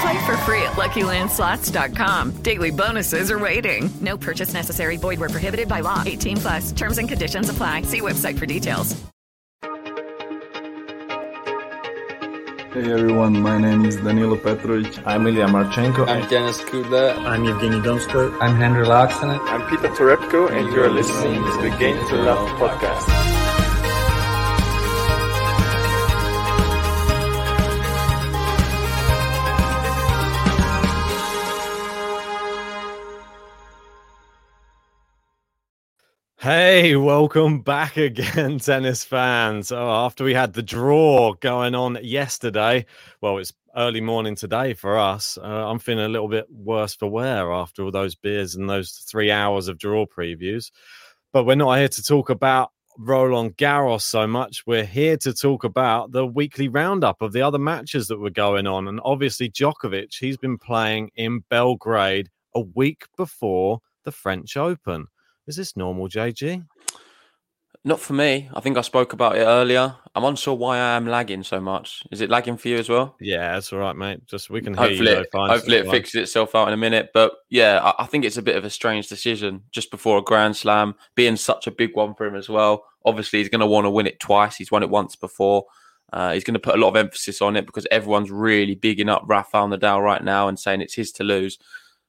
Play 0.00 0.26
for 0.26 0.36
free 0.38 0.62
at 0.62 0.72
LuckyLandSlots.com. 0.72 2.42
Daily 2.42 2.70
bonuses 2.70 3.30
are 3.30 3.38
waiting. 3.38 3.88
No 4.00 4.16
purchase 4.16 4.52
necessary. 4.52 4.96
Void 4.96 5.20
were 5.20 5.28
prohibited 5.28 5.68
by 5.68 5.80
law. 5.80 6.02
18 6.04 6.36
plus. 6.38 6.72
Terms 6.72 6.98
and 6.98 7.08
conditions 7.08 7.48
apply. 7.48 7.82
See 7.82 8.00
website 8.00 8.38
for 8.38 8.46
details. 8.46 8.94
Hey 12.76 12.92
everyone, 12.92 13.40
my 13.40 13.56
name 13.56 13.86
is 13.86 13.96
Danilo 13.96 14.36
Petrovic. 14.36 15.06
I'm 15.06 15.26
Ilya 15.26 15.46
Marchenko. 15.46 16.06
I'm 16.06 16.28
Denis 16.28 16.58
Kudla. 16.60 17.16
I'm 17.24 17.44
Evgeny 17.44 17.82
Donskoy. 17.82 18.36
I'm 18.38 18.56
Henri 18.56 18.84
Laaksonen. 18.84 19.40
I'm 19.48 19.62
Peter 19.70 19.88
Torebko, 19.88 20.50
and 20.50 20.70
you're 20.74 20.90
listening 20.90 21.42
to 21.42 21.62
the 21.62 21.74
Game 21.78 21.96
to 22.08 22.16
Love 22.16 22.46
podcast. 22.60 23.65
Hey, 36.46 36.94
welcome 36.94 37.60
back 37.60 37.96
again, 37.96 38.60
tennis 38.60 39.02
fans. 39.02 39.72
Oh, 39.72 39.90
after 39.90 40.22
we 40.22 40.32
had 40.32 40.52
the 40.52 40.62
draw 40.62 41.32
going 41.32 41.74
on 41.74 41.98
yesterday, 42.04 42.86
well, 43.20 43.38
it's 43.38 43.52
early 43.76 44.00
morning 44.00 44.36
today 44.36 44.72
for 44.72 44.96
us. 44.96 45.36
Uh, 45.42 45.68
I'm 45.68 45.80
feeling 45.80 46.04
a 46.04 46.08
little 46.08 46.28
bit 46.28 46.46
worse 46.48 46.94
for 46.94 47.08
wear 47.08 47.52
after 47.52 47.82
all 47.82 47.90
those 47.90 48.14
beers 48.14 48.54
and 48.54 48.70
those 48.70 48.92
three 49.10 49.32
hours 49.32 49.66
of 49.66 49.78
draw 49.78 50.06
previews. 50.06 50.70
But 51.32 51.46
we're 51.46 51.56
not 51.56 51.78
here 51.78 51.88
to 51.88 52.02
talk 52.04 52.30
about 52.30 52.70
Roland 52.96 53.56
Garros 53.56 54.02
so 54.02 54.28
much. 54.28 54.62
We're 54.68 54.84
here 54.84 55.16
to 55.16 55.34
talk 55.34 55.64
about 55.64 56.12
the 56.12 56.24
weekly 56.24 56.68
roundup 56.68 57.22
of 57.22 57.32
the 57.32 57.42
other 57.42 57.58
matches 57.58 58.06
that 58.06 58.20
were 58.20 58.30
going 58.30 58.68
on. 58.68 58.86
And 58.86 59.00
obviously, 59.04 59.50
Djokovic, 59.50 60.14
he's 60.16 60.36
been 60.36 60.58
playing 60.58 61.10
in 61.16 61.40
Belgrade 61.50 62.30
a 62.54 62.60
week 62.60 63.06
before 63.16 63.80
the 64.04 64.12
French 64.12 64.56
Open. 64.56 65.08
Is 65.46 65.56
this 65.56 65.76
normal, 65.76 66.08
JG? 66.08 66.64
Not 67.86 68.00
for 68.00 68.14
me. 68.14 68.48
I 68.52 68.58
think 68.58 68.76
I 68.76 68.80
spoke 68.80 69.12
about 69.12 69.36
it 69.36 69.44
earlier. 69.44 69.94
I'm 70.16 70.24
unsure 70.24 70.54
why 70.54 70.76
I 70.78 70.96
am 70.96 71.06
lagging 71.06 71.44
so 71.44 71.60
much. 71.60 72.02
Is 72.10 72.20
it 72.20 72.30
lagging 72.30 72.56
for 72.56 72.66
you 72.66 72.78
as 72.78 72.88
well? 72.88 73.14
Yeah, 73.20 73.52
that's 73.52 73.72
all 73.72 73.78
right, 73.78 73.94
mate. 73.94 74.26
Just 74.26 74.50
we 74.50 74.60
can 74.60 74.74
hear 74.74 74.88
hopefully 74.88 75.10
you. 75.12 75.18
It, 75.18 75.28
hopefully, 75.32 75.76
it 75.76 75.88
fixes 75.88 76.20
itself 76.20 76.56
out 76.56 76.66
in 76.66 76.74
a 76.74 76.76
minute. 76.76 77.10
But 77.14 77.34
yeah, 77.48 77.78
I, 77.80 78.02
I, 78.02 78.06
think 78.06 78.24
it's 78.24 78.38
a 78.38 78.42
bit 78.42 78.56
of 78.56 78.64
a 78.64 78.70
strange 78.70 79.06
decision 79.08 79.62
just 79.70 79.92
before 79.92 80.18
a 80.18 80.22
Grand 80.22 80.56
Slam, 80.56 80.96
being 81.14 81.36
such 81.36 81.68
a 81.68 81.70
big 81.70 81.94
one 81.94 82.16
for 82.16 82.26
him 82.26 82.34
as 82.34 82.48
well. 82.48 82.84
Obviously, 83.04 83.38
he's 83.38 83.48
going 83.48 83.60
to 83.60 83.68
want 83.68 83.84
to 83.84 83.90
win 83.90 84.08
it 84.08 84.18
twice. 84.18 84.56
He's 84.56 84.72
won 84.72 84.82
it 84.82 84.90
once 84.90 85.14
before. 85.14 85.66
Uh, 86.12 86.32
he's 86.32 86.42
going 86.42 86.54
to 86.54 86.60
put 86.60 86.74
a 86.74 86.78
lot 86.78 86.88
of 86.88 86.96
emphasis 86.96 87.40
on 87.40 87.54
it 87.54 87.66
because 87.66 87.86
everyone's 87.92 88.32
really 88.32 88.74
bigging 88.74 89.08
up 89.08 89.22
Rafael 89.26 89.68
Nadal 89.68 90.02
right 90.02 90.24
now 90.24 90.48
and 90.48 90.58
saying 90.58 90.80
it's 90.80 90.94
his 90.94 91.12
to 91.12 91.22
lose. 91.22 91.56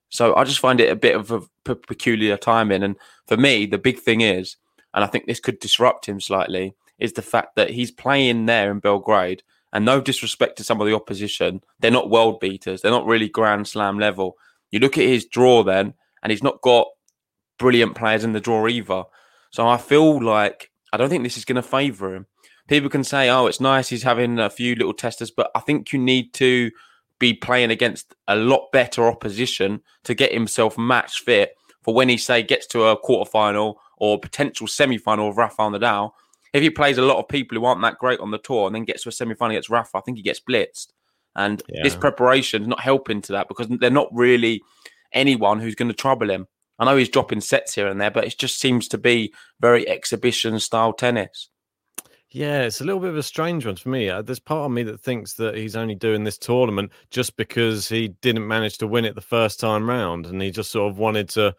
So 0.09 0.35
I 0.35 0.43
just 0.43 0.59
find 0.59 0.79
it 0.79 0.91
a 0.91 0.95
bit 0.95 1.15
of 1.15 1.31
a 1.31 1.41
p- 1.65 1.75
peculiar 1.75 2.37
timing. 2.37 2.83
And 2.83 2.95
for 3.27 3.37
me, 3.37 3.65
the 3.65 3.77
big 3.77 3.99
thing 3.99 4.21
is, 4.21 4.55
and 4.93 5.03
I 5.03 5.07
think 5.07 5.25
this 5.25 5.39
could 5.39 5.59
disrupt 5.59 6.07
him 6.07 6.21
slightly, 6.21 6.75
is 6.99 7.13
the 7.13 7.21
fact 7.21 7.55
that 7.55 7.71
he's 7.71 7.91
playing 7.91 8.45
there 8.45 8.71
in 8.71 8.79
Belgrade. 8.79 9.43
And 9.73 9.83
no 9.83 9.99
disrespect 9.99 10.57
to 10.57 10.63
some 10.63 10.79
of 10.79 10.87
the 10.87 10.95
opposition, 10.95 11.61
they're 11.79 11.91
not 11.91 12.09
world 12.09 12.39
beaters. 12.39 12.81
They're 12.81 12.89
not 12.89 13.05
really 13.05 13.27
Grand 13.27 13.67
Slam 13.67 13.99
level. 13.99 14.37
You 14.71 14.79
look 14.79 14.97
at 14.97 15.03
his 15.03 15.25
draw 15.25 15.61
then, 15.61 15.93
and 16.23 16.31
he's 16.31 16.41
not 16.41 16.61
got 16.61 16.87
brilliant 17.59 17.95
players 17.95 18.23
in 18.23 18.33
the 18.33 18.39
draw 18.39 18.67
either. 18.67 19.03
So 19.51 19.67
I 19.67 19.77
feel 19.77 20.23
like 20.23 20.71
I 20.93 20.97
don't 20.97 21.09
think 21.09 21.23
this 21.23 21.37
is 21.37 21.45
going 21.45 21.57
to 21.57 21.61
favour 21.61 22.15
him. 22.15 22.27
People 22.67 22.89
can 22.89 23.03
say, 23.03 23.29
"Oh, 23.29 23.45
it's 23.45 23.61
nice 23.61 23.89
he's 23.89 24.03
having 24.03 24.39
a 24.39 24.49
few 24.49 24.75
little 24.75 24.93
testers," 24.93 25.31
but 25.31 25.51
I 25.53 25.59
think 25.59 25.91
you 25.91 25.99
need 25.99 26.33
to 26.35 26.71
be 27.19 27.33
playing 27.33 27.71
against 27.71 28.15
a 28.27 28.35
lot 28.35 28.67
better 28.71 29.07
opposition 29.07 29.81
to 30.03 30.13
get 30.13 30.31
himself 30.31 30.77
match 30.77 31.21
fit 31.21 31.55
for 31.83 31.93
when 31.93 32.09
he 32.09 32.17
say 32.17 32.43
gets 32.43 32.67
to 32.67 32.83
a 32.83 33.01
quarterfinal 33.01 33.75
or 33.97 34.19
potential 34.19 34.67
semi-final 34.67 35.29
of 35.29 35.37
Rafa 35.37 35.63
Nadal. 35.63 36.11
If 36.53 36.61
he 36.61 36.69
plays 36.69 36.97
a 36.97 37.03
lot 37.03 37.17
of 37.17 37.27
people 37.27 37.57
who 37.57 37.65
aren't 37.65 37.81
that 37.81 37.97
great 37.97 38.19
on 38.19 38.31
the 38.31 38.37
tour 38.37 38.67
and 38.67 38.75
then 38.75 38.85
gets 38.85 39.03
to 39.03 39.09
a 39.09 39.11
semi-final 39.11 39.51
against 39.51 39.69
Rafa, 39.69 39.97
I 39.97 40.01
think 40.01 40.17
he 40.17 40.23
gets 40.23 40.39
blitzed. 40.39 40.87
And 41.35 41.61
yeah. 41.69 41.83
this 41.83 41.95
preparation 41.95 42.63
is 42.63 42.67
not 42.67 42.81
helping 42.81 43.21
to 43.23 43.33
that 43.33 43.47
because 43.47 43.67
they're 43.67 43.89
not 43.89 44.09
really 44.11 44.61
anyone 45.13 45.59
who's 45.59 45.75
going 45.75 45.89
to 45.89 45.95
trouble 45.95 46.29
him. 46.29 46.47
I 46.79 46.85
know 46.85 46.97
he's 46.97 47.09
dropping 47.09 47.41
sets 47.41 47.75
here 47.75 47.87
and 47.87 47.99
there, 47.99 48.11
but 48.11 48.25
it 48.25 48.37
just 48.37 48.59
seems 48.59 48.87
to 48.89 48.97
be 48.97 49.33
very 49.59 49.87
exhibition 49.87 50.59
style 50.59 50.93
tennis. 50.93 51.49
Yeah, 52.29 52.63
it's 52.63 52.81
a 52.81 52.83
little 52.83 52.99
bit 52.99 53.11
of 53.11 53.17
a 53.17 53.23
strange 53.23 53.65
one 53.65 53.77
for 53.77 53.87
me. 53.87 54.09
Uh, 54.09 54.21
there's 54.21 54.39
part 54.39 54.65
of 54.65 54.71
me 54.71 54.83
that 54.83 54.99
thinks 54.99 55.33
that 55.33 55.55
he's 55.55 55.77
only 55.77 55.95
doing 55.95 56.25
this 56.25 56.37
tournament 56.37 56.91
just 57.09 57.37
because 57.37 57.87
he 57.87 58.09
didn't 58.21 58.45
manage 58.45 58.77
to 58.79 58.87
win 58.87 59.05
it 59.05 59.15
the 59.15 59.21
first 59.21 59.61
time 59.61 59.89
round, 59.89 60.25
and 60.25 60.41
he 60.41 60.51
just 60.51 60.71
sort 60.71 60.91
of 60.91 60.97
wanted 60.97 61.29
to 61.29 61.55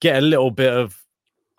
get 0.00 0.16
a 0.16 0.26
little 0.26 0.52
bit 0.52 0.72
of, 0.72 0.96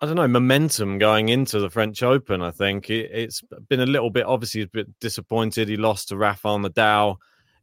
I 0.00 0.06
don't 0.06 0.16
know, 0.16 0.26
momentum 0.26 0.96
going 0.96 1.28
into 1.28 1.60
the 1.60 1.68
French 1.68 2.02
Open. 2.02 2.40
I 2.40 2.50
think 2.50 2.88
it, 2.88 3.14
has 3.14 3.42
been 3.68 3.80
a 3.80 3.86
little 3.86 4.08
bit. 4.08 4.24
Obviously, 4.24 4.62
a 4.62 4.68
bit 4.68 4.88
disappointed. 5.00 5.68
He 5.68 5.76
lost 5.76 6.08
to 6.08 6.16
Rafael 6.16 6.58
Nadal 6.58 7.16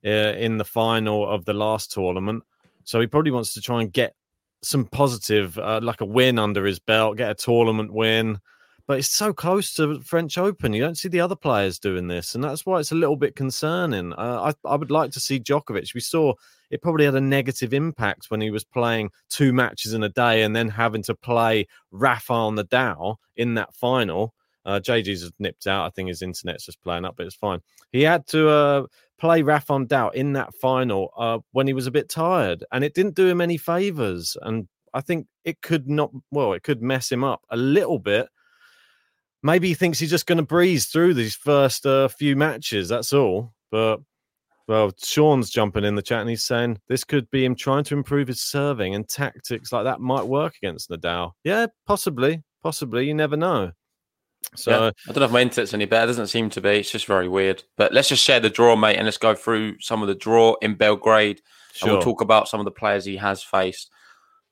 uh, 0.05 0.09
in 0.37 0.59
the 0.59 0.65
final 0.65 1.27
of 1.27 1.43
the 1.45 1.53
last 1.53 1.91
tournament, 1.91 2.43
so 2.83 3.01
he 3.01 3.07
probably 3.07 3.31
wants 3.31 3.55
to 3.55 3.61
try 3.61 3.81
and 3.81 3.91
get 3.91 4.13
some 4.61 4.85
positive, 4.85 5.57
uh, 5.57 5.79
like 5.81 6.01
a 6.01 6.05
win 6.05 6.37
under 6.37 6.65
his 6.65 6.77
belt, 6.77 7.17
get 7.17 7.31
a 7.31 7.35
tournament 7.35 7.91
win 7.91 8.37
but 8.87 8.99
it's 8.99 9.13
so 9.13 9.33
close 9.33 9.73
to 9.75 9.99
French 10.01 10.37
Open. 10.37 10.71
You 10.71 10.81
don't 10.81 10.97
see 10.97 11.09
the 11.09 11.19
other 11.19 11.35
players 11.35 11.77
doing 11.77 12.07
this, 12.07 12.35
and 12.35 12.43
that's 12.43 12.65
why 12.65 12.79
it's 12.79 12.93
a 12.93 12.95
little 12.95 13.17
bit 13.17 13.35
concerning. 13.35 14.13
Uh, 14.13 14.53
I, 14.65 14.69
I 14.69 14.75
would 14.75 14.91
like 14.91 15.11
to 15.11 15.19
see 15.19 15.39
Djokovic. 15.41 15.93
We 15.93 15.99
saw 15.99 16.33
it 16.69 16.81
probably 16.81 17.05
had 17.05 17.15
a 17.15 17.21
negative 17.21 17.73
impact 17.73 18.29
when 18.29 18.39
he 18.41 18.49
was 18.49 18.63
playing 18.63 19.11
two 19.29 19.51
matches 19.51 19.93
in 19.93 20.03
a 20.03 20.09
day 20.09 20.43
and 20.43 20.55
then 20.55 20.69
having 20.69 21.03
to 21.03 21.15
play 21.15 21.67
Rafael 21.91 22.51
Nadal 22.51 23.17
in 23.35 23.55
that 23.55 23.73
final. 23.73 24.33
Uh, 24.65 24.79
JG's 24.79 25.31
nipped 25.39 25.67
out. 25.67 25.85
I 25.85 25.89
think 25.89 26.09
his 26.09 26.21
internet's 26.21 26.65
just 26.65 26.81
playing 26.81 27.05
up, 27.05 27.15
but 27.17 27.25
it's 27.25 27.35
fine. 27.35 27.61
He 27.91 28.01
had 28.01 28.25
to 28.27 28.49
uh, 28.49 28.85
play 29.17 29.41
Rafael 29.41 29.79
Nadal 29.79 30.13
in 30.13 30.33
that 30.33 30.53
final 30.55 31.13
uh, 31.17 31.39
when 31.51 31.67
he 31.67 31.73
was 31.73 31.87
a 31.87 31.91
bit 31.91 32.09
tired, 32.09 32.63
and 32.71 32.85
it 32.85 32.93
didn't 32.93 33.15
do 33.15 33.27
him 33.27 33.41
any 33.41 33.57
favors. 33.57 34.37
And 34.41 34.67
I 34.93 35.01
think 35.01 35.27
it 35.43 35.61
could 35.61 35.89
not, 35.89 36.11
well, 36.31 36.53
it 36.53 36.63
could 36.63 36.81
mess 36.81 37.11
him 37.11 37.23
up 37.23 37.41
a 37.49 37.57
little 37.57 37.99
bit 37.99 38.29
maybe 39.43 39.67
he 39.69 39.73
thinks 39.73 39.99
he's 39.99 40.09
just 40.09 40.25
going 40.27 40.37
to 40.37 40.43
breeze 40.43 40.87
through 40.87 41.13
these 41.13 41.35
first 41.35 41.85
uh, 41.85 42.07
few 42.07 42.35
matches. 42.35 42.89
That's 42.89 43.13
all. 43.13 43.53
But 43.71 43.99
well, 44.67 44.91
Sean's 45.01 45.49
jumping 45.49 45.85
in 45.85 45.95
the 45.95 46.01
chat 46.01 46.21
and 46.21 46.29
he's 46.29 46.43
saying 46.43 46.79
this 46.89 47.03
could 47.03 47.29
be 47.31 47.45
him 47.45 47.55
trying 47.55 47.83
to 47.85 47.93
improve 47.95 48.27
his 48.27 48.41
serving 48.41 48.95
and 48.95 49.07
tactics 49.07 49.71
like 49.71 49.85
that 49.85 50.01
might 50.01 50.27
work 50.27 50.55
against 50.61 50.89
Nadal. 50.89 51.31
Yeah, 51.43 51.67
possibly, 51.85 52.43
possibly. 52.61 53.07
You 53.07 53.13
never 53.13 53.37
know. 53.37 53.71
So 54.55 54.71
Yeah. 54.71 54.91
I 55.07 55.11
don't 55.13 55.19
know 55.19 55.25
if 55.25 55.31
my 55.31 55.41
internet's 55.41 55.73
any 55.73 55.85
better. 55.85 56.03
It 56.03 56.07
doesn't 56.07 56.27
seem 56.27 56.49
to 56.51 56.61
be. 56.61 56.69
It's 56.69 56.91
just 56.91 57.05
very 57.05 57.27
weird. 57.27 57.63
But 57.77 57.93
let's 57.93 58.09
just 58.09 58.23
share 58.23 58.39
the 58.39 58.49
draw, 58.49 58.75
mate, 58.75 58.97
and 58.97 59.05
let's 59.05 59.17
go 59.17 59.35
through 59.35 59.79
some 59.79 60.01
of 60.01 60.07
the 60.07 60.15
draw 60.15 60.55
in 60.61 60.75
Belgrade, 60.75 61.41
Sure. 61.73 61.89
and 61.89 61.95
we'll 61.97 62.03
talk 62.03 62.21
about 62.21 62.47
some 62.47 62.59
of 62.59 62.65
the 62.65 62.71
players 62.71 63.05
he 63.05 63.17
has 63.17 63.41
faced. 63.43 63.89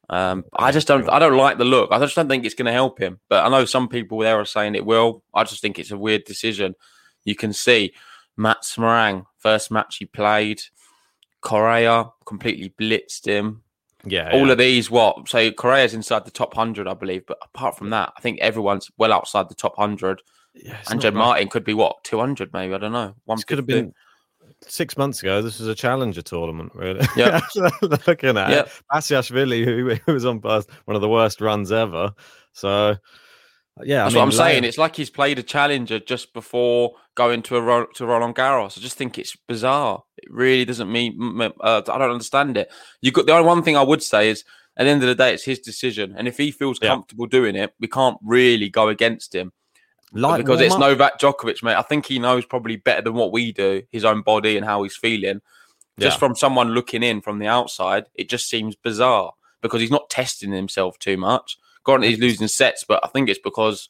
Um, 0.09 0.45
I 0.53 0.71
just 0.71 0.87
don't. 0.87 1.09
I 1.09 1.19
don't 1.19 1.37
like 1.37 1.57
the 1.57 1.65
look. 1.65 1.91
I 1.91 1.99
just 1.99 2.15
don't 2.15 2.27
think 2.27 2.45
it's 2.45 2.55
going 2.55 2.67
to 2.67 2.71
help 2.71 2.99
him. 2.99 3.19
But 3.29 3.45
I 3.45 3.49
know 3.49 3.65
some 3.65 3.87
people 3.87 4.19
there 4.19 4.39
are 4.39 4.45
saying 4.45 4.75
it 4.75 4.85
will. 4.85 5.23
I 5.33 5.43
just 5.43 5.61
think 5.61 5.79
it's 5.79 5.91
a 5.91 5.97
weird 5.97 6.25
decision. 6.25 6.75
You 7.23 7.35
can 7.35 7.53
see 7.53 7.93
Mats 8.37 8.75
Moraing, 8.75 9.25
first 9.39 9.71
match 9.71 9.97
he 9.97 10.05
played, 10.05 10.61
Coria 11.41 12.09
completely 12.25 12.73
blitzed 12.79 13.25
him. 13.25 13.63
yeah, 14.05 14.31
All 14.31 14.45
yeah. 14.45 14.51
of 14.51 14.57
these, 14.57 14.91
what? 14.91 15.27
So 15.27 15.51
Coria's 15.51 15.93
inside 15.93 16.25
the 16.25 16.31
top 16.31 16.53
hundred, 16.53 16.87
I 16.87 16.93
believe. 16.93 17.25
But 17.25 17.37
apart 17.41 17.77
from 17.77 17.89
that, 17.91 18.13
I 18.17 18.21
think 18.21 18.39
everyone's 18.39 18.91
well 18.97 19.13
outside 19.13 19.49
the 19.49 19.55
top 19.55 19.75
hundred. 19.77 20.21
Yeah, 20.53 20.77
it's 20.79 20.91
and 20.91 20.97
not 20.97 21.01
Jed 21.01 21.15
right. 21.15 21.19
Martin 21.19 21.49
could 21.49 21.63
be 21.63 21.73
what 21.73 22.03
two 22.03 22.19
hundred, 22.19 22.53
maybe. 22.53 22.73
I 22.73 22.77
don't 22.77 22.91
know. 22.91 23.15
One 23.25 23.41
could 23.41 23.57
have 23.57 23.67
been 23.67 23.93
six 24.61 24.97
months 24.97 25.21
ago. 25.21 25.41
This 25.41 25.59
was 25.59 25.67
a 25.67 25.75
challenger 25.75 26.21
tournament, 26.21 26.71
really. 26.75 27.05
Yep. 27.15 27.43
Looking 28.07 28.37
at 28.37 28.49
Yep. 28.49 28.67
it, 28.67 28.71
who, 29.63 29.95
who 30.05 30.13
was 30.13 30.25
on 30.25 30.39
past 30.41 30.69
one 30.85 30.95
of 30.95 31.01
the 31.01 31.09
worst 31.09 31.41
runs 31.41 31.71
ever. 31.71 32.11
So, 32.53 32.95
yeah, 33.83 34.03
That's 34.03 34.15
I 34.15 34.17
what 34.17 34.23
I'm 34.23 34.29
mean, 34.29 34.37
saying. 34.37 34.63
It's 34.63 34.77
like 34.77 34.95
he's 34.95 35.09
played 35.09 35.37
a 35.39 35.43
challenger 35.43 35.99
just 35.99 36.33
before 36.33 36.93
going 37.15 37.41
to 37.43 37.57
a 37.57 37.61
Ro- 37.61 37.87
to 37.95 38.05
Roland 38.05 38.35
Garros. 38.35 38.77
I 38.77 38.81
just 38.81 38.97
think 38.97 39.17
it's 39.19 39.35
bizarre. 39.47 40.03
It 40.17 40.31
really 40.31 40.65
doesn't 40.65 40.91
mean. 40.91 41.17
Uh, 41.41 41.51
I 41.87 41.97
don't 41.97 42.11
understand 42.11 42.57
it. 42.57 42.71
You 43.01 43.11
got 43.11 43.25
the 43.25 43.33
only 43.33 43.45
one 43.47 43.63
thing 43.63 43.75
I 43.77 43.83
would 43.83 44.01
say 44.01 44.29
is 44.29 44.43
at 44.77 44.85
the 44.85 44.89
end 44.89 45.03
of 45.03 45.07
the 45.09 45.15
day, 45.15 45.33
it's 45.33 45.43
his 45.43 45.59
decision, 45.59 46.15
and 46.17 46.27
if 46.27 46.37
he 46.37 46.51
feels 46.51 46.79
Yeah. 46.81 46.89
comfortable 46.89 47.27
doing 47.27 47.55
it, 47.55 47.73
we 47.79 47.87
can't 47.87 48.17
really 48.23 48.69
go 48.69 48.87
against 48.89 49.33
him. 49.35 49.51
Like 50.13 50.37
because 50.37 50.61
it's 50.61 50.73
up. 50.75 50.79
Novak 50.79 51.19
Djokovic, 51.19 51.61
mate. 51.63 51.75
I 51.75 51.81
think 51.81 52.05
he 52.05 52.19
knows 52.19 52.45
probably 52.45 52.77
better 52.77 53.01
than 53.01 53.13
what 53.15 53.31
we 53.31 53.51
do 53.51 53.83
his 53.91 54.05
own 54.05 54.21
body 54.21 54.55
and 54.55 54.65
how 54.65 54.83
he's 54.83 54.95
feeling. 54.95 55.41
Just 55.99 56.15
Yeah. 56.15 56.19
from 56.19 56.35
someone 56.35 56.69
looking 56.69 57.03
in 57.03 57.21
from 57.21 57.39
the 57.39 57.47
outside, 57.47 58.05
it 58.15 58.29
just 58.29 58.49
seems 58.49 58.75
bizarre 58.75 59.33
because 59.61 59.81
he's 59.81 59.91
not 59.91 60.09
testing 60.09 60.51
himself 60.51 60.99
too 60.99 61.17
much. 61.17 61.57
Granted, 61.83 62.09
he's 62.09 62.19
losing 62.19 62.47
sets, 62.47 62.83
but 62.83 62.99
I 63.03 63.07
think 63.07 63.29
it's 63.29 63.39
because 63.39 63.89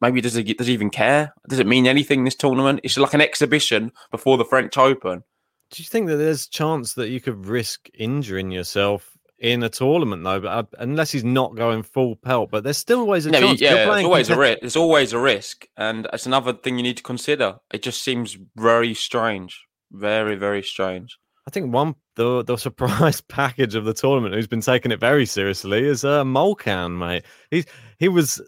maybe 0.00 0.20
does 0.20 0.34
he 0.34 0.42
does 0.42 0.66
he 0.66 0.72
even 0.74 0.90
care? 0.90 1.32
Does 1.48 1.58
it 1.58 1.66
mean 1.66 1.86
anything 1.86 2.24
this 2.24 2.34
tournament? 2.34 2.80
It's 2.82 2.96
like 2.96 3.14
an 3.14 3.20
exhibition 3.20 3.92
before 4.10 4.36
the 4.38 4.44
French 4.44 4.76
Open. 4.78 5.22
Do 5.70 5.82
you 5.82 5.86
think 5.88 6.08
that 6.08 6.16
there's 6.16 6.46
chance 6.46 6.94
that 6.94 7.08
you 7.08 7.20
could 7.20 7.46
risk 7.46 7.88
injuring 7.94 8.50
yourself 8.50 9.11
in 9.42 9.62
a 9.62 9.68
tournament 9.68 10.24
though? 10.24 10.40
But 10.40 10.48
uh, 10.48 10.62
unless 10.78 11.10
he's 11.10 11.24
not 11.24 11.54
going 11.54 11.82
full 11.82 12.16
pelt, 12.16 12.50
but 12.50 12.64
there's 12.64 12.78
still 12.78 13.00
always 13.00 13.26
a 13.26 13.30
No, 13.30 13.40
chance. 13.40 13.60
Yeah, 13.60 13.74
there's 13.74 14.04
always 14.04 14.30
a 14.30 14.38
risk. 14.38 14.60
There's 14.60 14.76
always 14.76 15.12
a 15.12 15.18
risk, 15.18 15.66
and 15.76 16.08
it's 16.12 16.26
another 16.26 16.52
thing 16.54 16.78
you 16.78 16.82
need 16.82 16.96
to 16.96 17.02
consider. 17.02 17.56
It 17.72 17.82
just 17.82 18.02
seems 18.02 18.38
very 18.56 18.94
strange, 18.94 19.60
very 19.90 20.36
very 20.36 20.62
strange. 20.62 21.18
I 21.46 21.50
think 21.50 21.74
one 21.74 21.96
the 22.16 22.42
the 22.44 22.56
surprise 22.56 23.20
package 23.28 23.74
of 23.74 23.84
the 23.84 23.94
tournament 23.94 24.34
who's 24.34 24.46
been 24.46 24.60
taking 24.60 24.92
it 24.92 25.00
very 25.00 25.26
seriously 25.26 25.86
is 25.86 26.04
uh, 26.04 26.24
Molcan, 26.24 26.96
mate. 26.98 27.24
He's 27.50 27.66
he 27.98 28.08
was 28.08 28.40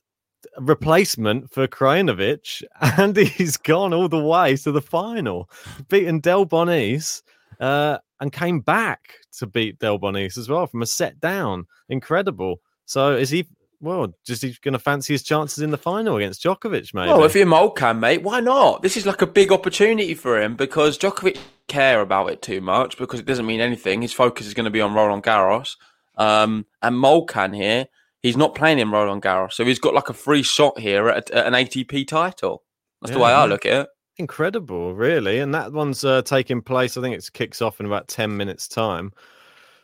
a 0.57 0.63
replacement 0.63 1.51
for 1.51 1.67
Krajinovic, 1.67 2.63
and 2.99 3.17
he's 3.17 3.57
gone 3.57 3.93
all 3.93 4.09
the 4.09 4.19
way 4.19 4.57
to 4.57 4.71
the 4.71 4.83
final, 4.83 5.51
beaten 5.89 6.21
Delbonis, 6.21 7.23
uh, 7.61 7.99
and 8.21 8.33
came 8.33 8.61
back 8.61 9.15
to 9.39 9.47
beat 9.47 9.79
Delbonis 9.79 10.39
as 10.39 10.49
well 10.49 10.67
from 10.67 10.83
a 10.83 10.87
set 10.87 11.21
down. 11.21 11.67
Incredible. 11.89 12.61
So 12.87 13.17
is 13.17 13.31
he? 13.31 13.47
Well, 13.81 14.15
just 14.25 14.41
he's 14.43 14.59
going 14.59 14.73
to 14.73 14.79
fancy 14.79 15.13
his 15.13 15.23
chances 15.23 15.59
in 15.63 15.71
the 15.71 15.77
final 15.77 16.17
against 16.17 16.43
Djokovic, 16.43 16.95
mate. 16.95 17.09
Well, 17.09 17.25
if 17.25 17.35
you're 17.35 17.47
Molcan, 17.47 17.99
mate, 17.99 18.23
why 18.23 18.41
not? 18.41 18.81
This 18.81 18.97
is 18.97 19.05
like 19.05 19.21
a 19.21 19.27
big 19.27 19.53
opportunity 19.53 20.15
for 20.15 20.41
him 20.41 20.57
because 20.57 20.97
Djokovic 20.99 21.39
care 21.69 22.01
about 22.01 22.31
it 22.31 22.41
too 22.41 22.61
much 22.63 22.97
because 22.97 23.21
it 23.21 23.27
doesn't 23.27 23.45
mean 23.45 23.61
anything. 23.61 24.01
His 24.01 24.13
focus 24.13 24.47
is 24.47 24.55
going 24.55 24.65
to 24.65 24.71
be 24.71 24.81
on 24.81 24.95
Roland 24.95 25.23
Garros. 25.23 25.77
Um, 26.17 26.65
and 26.81 26.97
Molcan 26.97 27.55
here, 27.55 27.87
he's 28.23 28.37
not 28.37 28.55
playing 28.55 28.79
in 28.79 28.91
Roland 28.91 29.23
Garros, 29.23 29.53
so 29.53 29.65
he's 29.65 29.79
got 29.79 29.95
like 29.95 30.09
a 30.09 30.15
free 30.15 30.43
shot 30.43 30.79
here 30.79 31.09
at, 31.09 31.31
at 31.31 31.47
an 31.47 31.53
ATP 31.53 32.07
title. 32.09 32.63
That's 33.03 33.13
the 33.13 33.19
Yeah, 33.19 33.25
way 33.27 33.33
I 33.33 33.45
look 33.45 33.67
at 33.67 33.73
it. 33.83 33.89
Incredible, 34.17 34.95
really. 34.95 35.41
And 35.41 35.55
that 35.55 35.73
one's 35.73 36.05
uh, 36.05 36.23
taking 36.23 36.63
place. 36.63 36.97
I 36.97 37.01
think 37.01 37.17
it 37.17 37.31
kicks 37.33 37.63
off 37.63 37.81
in 37.81 37.87
about 37.87 38.09
ten 38.09 38.37
minutes' 38.37 38.69
time. 38.69 39.13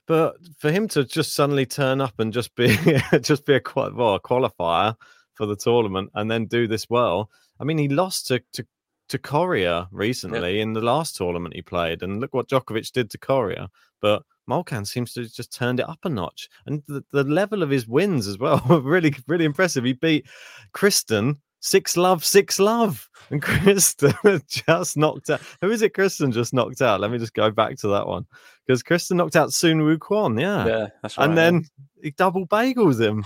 But 0.06 0.38
for 0.58 0.72
him 0.72 0.88
to 0.88 1.04
just 1.04 1.34
suddenly 1.34 1.66
turn 1.66 2.00
up 2.00 2.18
and 2.18 2.32
just 2.32 2.54
be 2.56 2.76
just 3.20 3.46
be 3.46 3.54
a, 3.54 3.60
qual- 3.60 3.94
well, 3.94 4.14
a 4.14 4.20
qualifier 4.20 4.96
for 5.34 5.46
the 5.46 5.56
tournament 5.56 6.10
and 6.14 6.30
then 6.30 6.46
do 6.46 6.66
this 6.66 6.90
well, 6.90 7.30
I 7.60 7.64
mean, 7.64 7.78
he 7.78 7.88
lost 7.88 8.26
to 8.26 8.42
to, 8.54 8.66
to 9.08 9.18
Coria 9.18 9.88
recently 9.92 10.60
in 10.60 10.72
the 10.72 10.80
last 10.80 11.16
tournament 11.16 11.54
he 11.54 11.62
played, 11.62 12.02
and 12.02 12.20
look 12.20 12.34
what 12.34 12.48
Djokovic 12.48 12.90
did 12.92 13.10
to 13.10 13.18
Coria. 13.18 13.68
But 14.00 14.22
Molcan 14.48 14.86
seems 14.86 15.12
to 15.12 15.22
have 15.22 15.32
just 15.32 15.52
turned 15.52 15.78
it 15.78 15.88
up 15.88 16.00
a 16.04 16.08
notch, 16.08 16.48
and 16.66 16.82
the, 16.88 17.04
the 17.12 17.24
level 17.24 17.62
of 17.62 17.70
his 17.70 17.86
wins 17.86 18.26
as 18.26 18.38
well, 18.38 18.60
were 18.68 18.80
really 18.80 19.14
really 19.28 19.44
impressive. 19.44 19.84
He 19.84 19.92
beat 19.92 20.26
Kristen 20.72 21.40
six 21.60 21.96
love 21.96 22.24
six 22.24 22.58
love, 22.58 23.08
and 23.30 23.40
Kristen 23.42 24.12
just 24.48 24.96
knocked 24.96 25.30
out. 25.30 25.40
Who 25.60 25.70
is 25.70 25.82
it? 25.82 25.94
Kristen 25.94 26.32
just 26.32 26.52
knocked 26.52 26.82
out. 26.82 27.00
Let 27.00 27.10
me 27.10 27.18
just 27.18 27.34
go 27.34 27.50
back 27.50 27.76
to 27.78 27.88
that 27.88 28.06
one 28.06 28.26
because 28.66 28.82
Kristen 28.82 29.16
knocked 29.18 29.36
out 29.36 29.50
Soonwoo 29.50 29.98
Kwon. 29.98 30.40
Yeah, 30.40 30.66
Yeah, 30.66 30.86
that's 31.02 31.16
right. 31.18 31.28
and 31.28 31.36
then 31.38 31.64
he 32.02 32.10
double 32.12 32.46
bagels 32.46 33.00
him. 33.00 33.24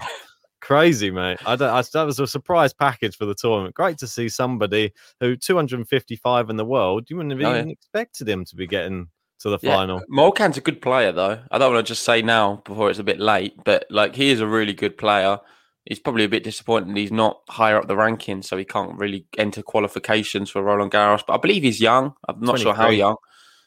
Crazy, 0.61 1.11
mate. 1.11 1.39
I 1.45 1.57
don't. 1.57 1.69
I, 1.69 1.83
that 1.93 2.05
was 2.05 2.19
a 2.19 2.27
surprise 2.27 2.73
package 2.73 3.17
for 3.19 3.27
the 3.27 3.35
tournament. 3.35 3.75
Great 3.75 3.99
to 3.99 4.07
see 4.07 4.31
somebody 4.31 4.93
who 5.21 5.37
255 5.37 6.49
in 6.51 6.57
the 6.57 6.65
world. 6.65 7.11
You 7.11 7.17
wouldn't 7.17 7.33
have 7.33 7.41
Oh, 7.47 7.53
yeah. 7.53 7.59
even 7.59 7.71
expected 7.71 8.29
him 8.29 8.47
to 8.47 8.57
be 8.57 8.67
getting 8.67 9.09
to 9.41 9.51
the 9.51 9.59
Yeah, 9.61 9.77
final. 9.77 10.03
Molcan's 10.09 10.57
a 10.57 10.63
good 10.63 10.81
player, 10.81 11.13
though. 11.13 11.39
I 11.51 11.59
don't 11.59 11.75
want 11.75 11.87
to 11.87 11.91
just 11.91 12.03
say 12.05 12.23
now 12.23 12.63
before 12.65 12.89
it's 12.89 12.99
a 12.99 13.05
bit 13.05 13.21
late, 13.21 13.53
but 13.65 13.85
like 13.91 14.15
he 14.17 14.31
is 14.31 14.41
a 14.41 14.47
really 14.47 14.73
good 14.73 14.97
player. 14.97 15.39
He's 15.87 15.99
probably 15.99 16.25
a 16.25 16.29
bit 16.29 16.45
disappointed 16.45 16.97
he's 16.97 17.13
not 17.13 17.43
higher 17.49 17.77
up 17.77 17.89
the 17.89 17.95
rankings, 17.95 18.45
so 18.47 18.57
he 18.57 18.65
can't 18.65 18.99
really 18.99 19.27
enter 19.37 19.63
qualifications 19.63 20.51
for 20.51 20.63
Roland 20.63 20.93
Garros. 20.93 21.23
But 21.27 21.35
I 21.35 21.37
believe 21.37 21.63
he's 21.63 21.81
young. 21.81 22.15
I'm 22.27 22.41
not 22.41 22.59
sure 22.59 22.75
how 22.75 22.89
young. 22.89 23.17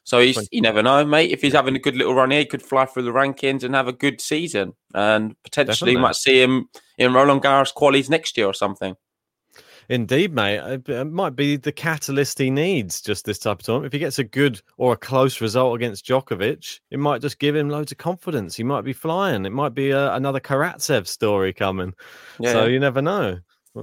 So 0.04 0.22
he's, 0.22 0.48
you 0.52 0.62
never 0.62 0.82
know, 0.82 1.04
mate. 1.06 1.32
If 1.32 1.42
he's 1.42 1.54
having 1.54 1.76
a 1.76 1.80
good 1.80 1.98
little 1.98 2.16
run 2.16 2.32
here, 2.32 2.40
he 2.40 2.46
could 2.46 2.64
fly 2.64 2.86
through 2.86 3.04
the 3.04 3.12
rankings 3.12 3.64
and 3.64 3.76
have 3.76 3.90
a 3.90 3.94
good 3.94 4.22
season, 4.22 4.74
and 4.94 5.36
potentially 5.44 5.92
Definitely. 5.92 6.02
might 6.02 6.16
see 6.16 6.42
him 6.42 6.70
in 6.98 7.14
Roland 7.14 7.44
Garros 7.44 7.74
qualies 7.74 8.10
next 8.10 8.38
year 8.38 8.48
or 8.48 8.54
something. 8.54 8.96
Indeed, 9.90 10.34
mate. 10.34 10.58
It, 10.58 10.90
it 10.90 11.06
might 11.06 11.36
be 11.36 11.56
the 11.56 11.72
catalyst 11.72 12.40
he 12.40 12.50
needs 12.50 13.02
just 13.02 13.26
this 13.26 13.40
type 13.40 13.60
of 13.60 13.66
tournament. 13.66 13.88
If 13.88 13.94
he 13.94 14.00
gets 14.00 14.20
a 14.20 14.24
good 14.24 14.62
or 14.78 14.94
a 14.94 14.98
close 14.98 15.40
result 15.40 15.76
against 15.76 16.06
Djokovic, 16.06 16.82
it 16.92 17.00
might 17.00 17.22
just 17.22 17.40
give 17.40 17.56
him 17.56 17.70
loads 17.70 17.94
of 17.94 17.98
confidence. 17.98 18.56
He 18.56 18.64
might 18.64 18.84
be 18.84 18.94
flying. 18.94 19.46
It 19.46 19.54
might 19.54 19.74
be 19.74 19.94
uh, 19.94 20.16
another 20.16 20.42
Karatsev 20.42 21.08
story 21.08 21.54
coming. 21.54 21.94
Yeah. 22.40 22.52
So 22.52 22.66
you 22.66 22.80
never 22.80 23.02
know. 23.02 23.40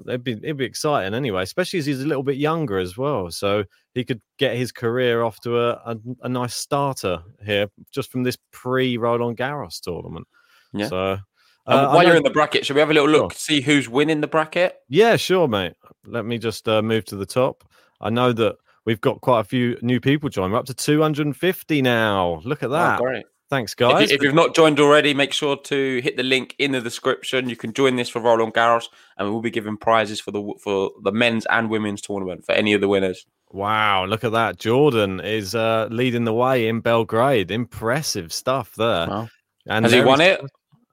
It'd 0.08 0.24
be 0.24 0.32
it'd 0.32 0.56
be 0.56 0.64
exciting 0.64 1.14
anyway, 1.14 1.42
especially 1.42 1.78
as 1.78 1.86
he's 1.86 2.02
a 2.02 2.06
little 2.06 2.24
bit 2.24 2.36
younger 2.36 2.78
as 2.78 2.96
well. 2.96 3.30
So 3.30 3.64
he 3.94 4.04
could 4.04 4.20
get 4.38 4.56
his 4.56 4.72
career 4.72 5.22
off 5.22 5.40
to 5.42 5.58
a, 5.58 5.70
a, 5.86 5.96
a 6.22 6.28
nice 6.28 6.54
starter 6.56 7.22
here 7.44 7.68
just 7.92 8.10
from 8.10 8.24
this 8.24 8.36
pre 8.52 8.96
Roland 8.96 9.36
Garros 9.36 9.80
tournament. 9.80 10.26
Yeah. 10.72 10.88
So 10.88 11.18
uh, 11.66 11.90
while 11.92 12.04
you're 12.06 12.16
in 12.16 12.22
the 12.22 12.30
bracket, 12.30 12.66
should 12.66 12.74
we 12.74 12.80
have 12.80 12.90
a 12.90 12.94
little 12.94 13.08
look, 13.08 13.32
Sure. 13.32 13.38
see 13.38 13.60
who's 13.60 13.88
winning 13.88 14.20
the 14.20 14.26
bracket? 14.26 14.76
Yeah, 14.88 15.16
sure, 15.16 15.48
mate. 15.48 15.74
Let 16.06 16.24
me 16.26 16.38
just 16.38 16.68
uh, 16.68 16.82
move 16.82 17.04
to 17.06 17.16
the 17.16 17.26
top. 17.26 17.64
I 18.00 18.10
know 18.10 18.32
that 18.32 18.56
we've 18.84 19.00
got 19.00 19.20
quite 19.20 19.40
a 19.40 19.44
few 19.44 19.78
new 19.82 20.00
people 20.00 20.28
joining. 20.28 20.52
We're 20.52 20.58
up 20.58 20.66
to 20.66 20.74
250 20.74 21.82
now. 21.82 22.40
Look 22.44 22.62
at 22.62 22.70
that. 22.70 23.00
Oh, 23.00 23.04
great. 23.04 23.24
Thanks, 23.50 23.74
If, 23.74 23.80
you, 23.80 23.88
guys. 23.88 24.10
if 24.10 24.22
you've 24.22 24.34
not 24.34 24.54
joined 24.54 24.80
already, 24.80 25.12
make 25.14 25.32
sure 25.32 25.56
to 25.56 26.00
hit 26.02 26.16
the 26.16 26.22
link 26.22 26.54
in 26.58 26.72
the 26.72 26.80
description. 26.80 27.48
You 27.48 27.56
can 27.56 27.72
join 27.72 27.94
this 27.96 28.08
for 28.08 28.20
Roland 28.20 28.54
Garros, 28.54 28.86
and 29.18 29.30
we'll 29.30 29.42
be 29.42 29.50
giving 29.50 29.76
prizes 29.76 30.18
for 30.18 30.30
the 30.32 30.42
for 30.62 30.90
the 31.02 31.12
men's 31.12 31.46
and 31.46 31.68
women's 31.70 32.00
tournament 32.00 32.44
for 32.46 32.52
any 32.52 32.72
of 32.72 32.80
the 32.80 32.88
winners. 32.88 33.26
Wow, 33.52 34.06
look 34.06 34.24
at 34.24 34.32
that. 34.32 34.58
Jordan 34.58 35.20
is 35.20 35.54
uh, 35.54 35.88
leading 35.90 36.24
the 36.24 36.32
way 36.34 36.66
in 36.66 36.80
Belgrade. 36.80 37.50
Impressive 37.50 38.32
stuff 38.32 38.74
there. 38.76 39.06
Wow. 39.06 39.28
And 39.66 39.84
Has 39.84 39.92
he 39.92 40.00
won 40.00 40.20
it? 40.22 40.40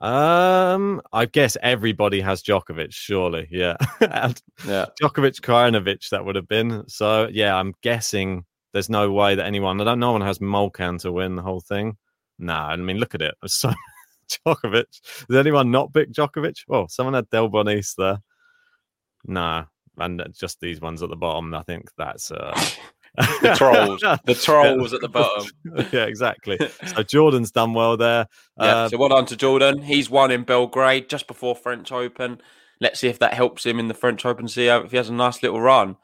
Um, 0.01 1.01
I 1.13 1.25
guess 1.25 1.55
everybody 1.61 2.21
has 2.21 2.41
Djokovic, 2.43 2.91
surely. 2.91 3.47
Yeah. 3.51 3.77
Yeah. 4.67 4.85
Djokovic, 5.01 5.41
Krajinovic, 5.41 6.09
that 6.09 6.23
would 6.25 6.35
have 6.35 6.47
been. 6.47 6.83
So, 6.87 7.27
yeah, 7.31 7.55
I'm 7.55 7.73
guessing 7.81 8.45
there's 8.73 8.89
no 8.89 9.11
way 9.11 9.35
that 9.35 9.45
anyone, 9.45 9.81
I 9.81 9.83
don't 9.83 9.99
no 9.99 10.11
one 10.11 10.21
has 10.21 10.39
Molcan 10.39 10.99
to 11.01 11.11
win 11.11 11.35
the 11.35 11.41
whole 11.41 11.61
thing. 11.61 11.97
No, 12.39 12.53
I 12.53 12.75
mean, 12.75 12.97
look 12.97 13.15
at 13.15 13.21
it. 13.21 13.35
There's 13.41 13.53
So 13.59 13.73
Djokovic. 14.45 14.85
Does 15.27 15.37
anyone 15.37 15.71
not 15.71 15.93
pick 15.93 16.11
Djokovic? 16.11 16.63
Well, 16.67 16.87
someone 16.87 17.13
had 17.15 17.29
Delbonis 17.29 17.95
there. 17.97 18.19
Nah, 19.25 19.65
and 19.97 20.23
just 20.37 20.59
these 20.61 20.81
ones 20.81 21.03
at 21.03 21.09
the 21.09 21.15
bottom. 21.15 21.53
I 21.53 21.63
think 21.63 21.89
that's 21.97 22.31
uh 22.31 22.53
The 23.17 23.53
trolls, 23.57 24.01
the 24.25 24.35
trolls 24.35 24.93
at 24.93 25.01
the 25.01 25.09
bottom. 25.09 25.47
yeah, 25.91 26.05
exactly. 26.05 26.57
So 26.95 27.03
Jordan's 27.03 27.51
done 27.51 27.73
well 27.73 27.97
there. 27.97 28.27
Yeah. 28.59 28.65
Uh, 28.65 28.89
so 28.89 28.97
well 28.97 29.09
done 29.09 29.25
to 29.27 29.35
Jordan. 29.35 29.81
He's 29.81 30.09
won 30.09 30.31
in 30.31 30.43
Belgrade 30.43 31.09
just 31.09 31.27
before 31.27 31.55
French 31.55 31.91
Open. 31.91 32.41
let's 32.79 32.99
see 32.99 33.07
if 33.07 33.19
that 33.19 33.33
helps 33.33 33.65
him 33.65 33.79
in 33.79 33.87
the 33.87 33.93
French 33.93 34.25
Open. 34.25 34.47
See 34.47 34.67
if 34.67 34.91
he 34.91 34.97
has 34.97 35.09
a 35.09 35.13
nice 35.13 35.43
little 35.43 35.61
run. 35.61 35.97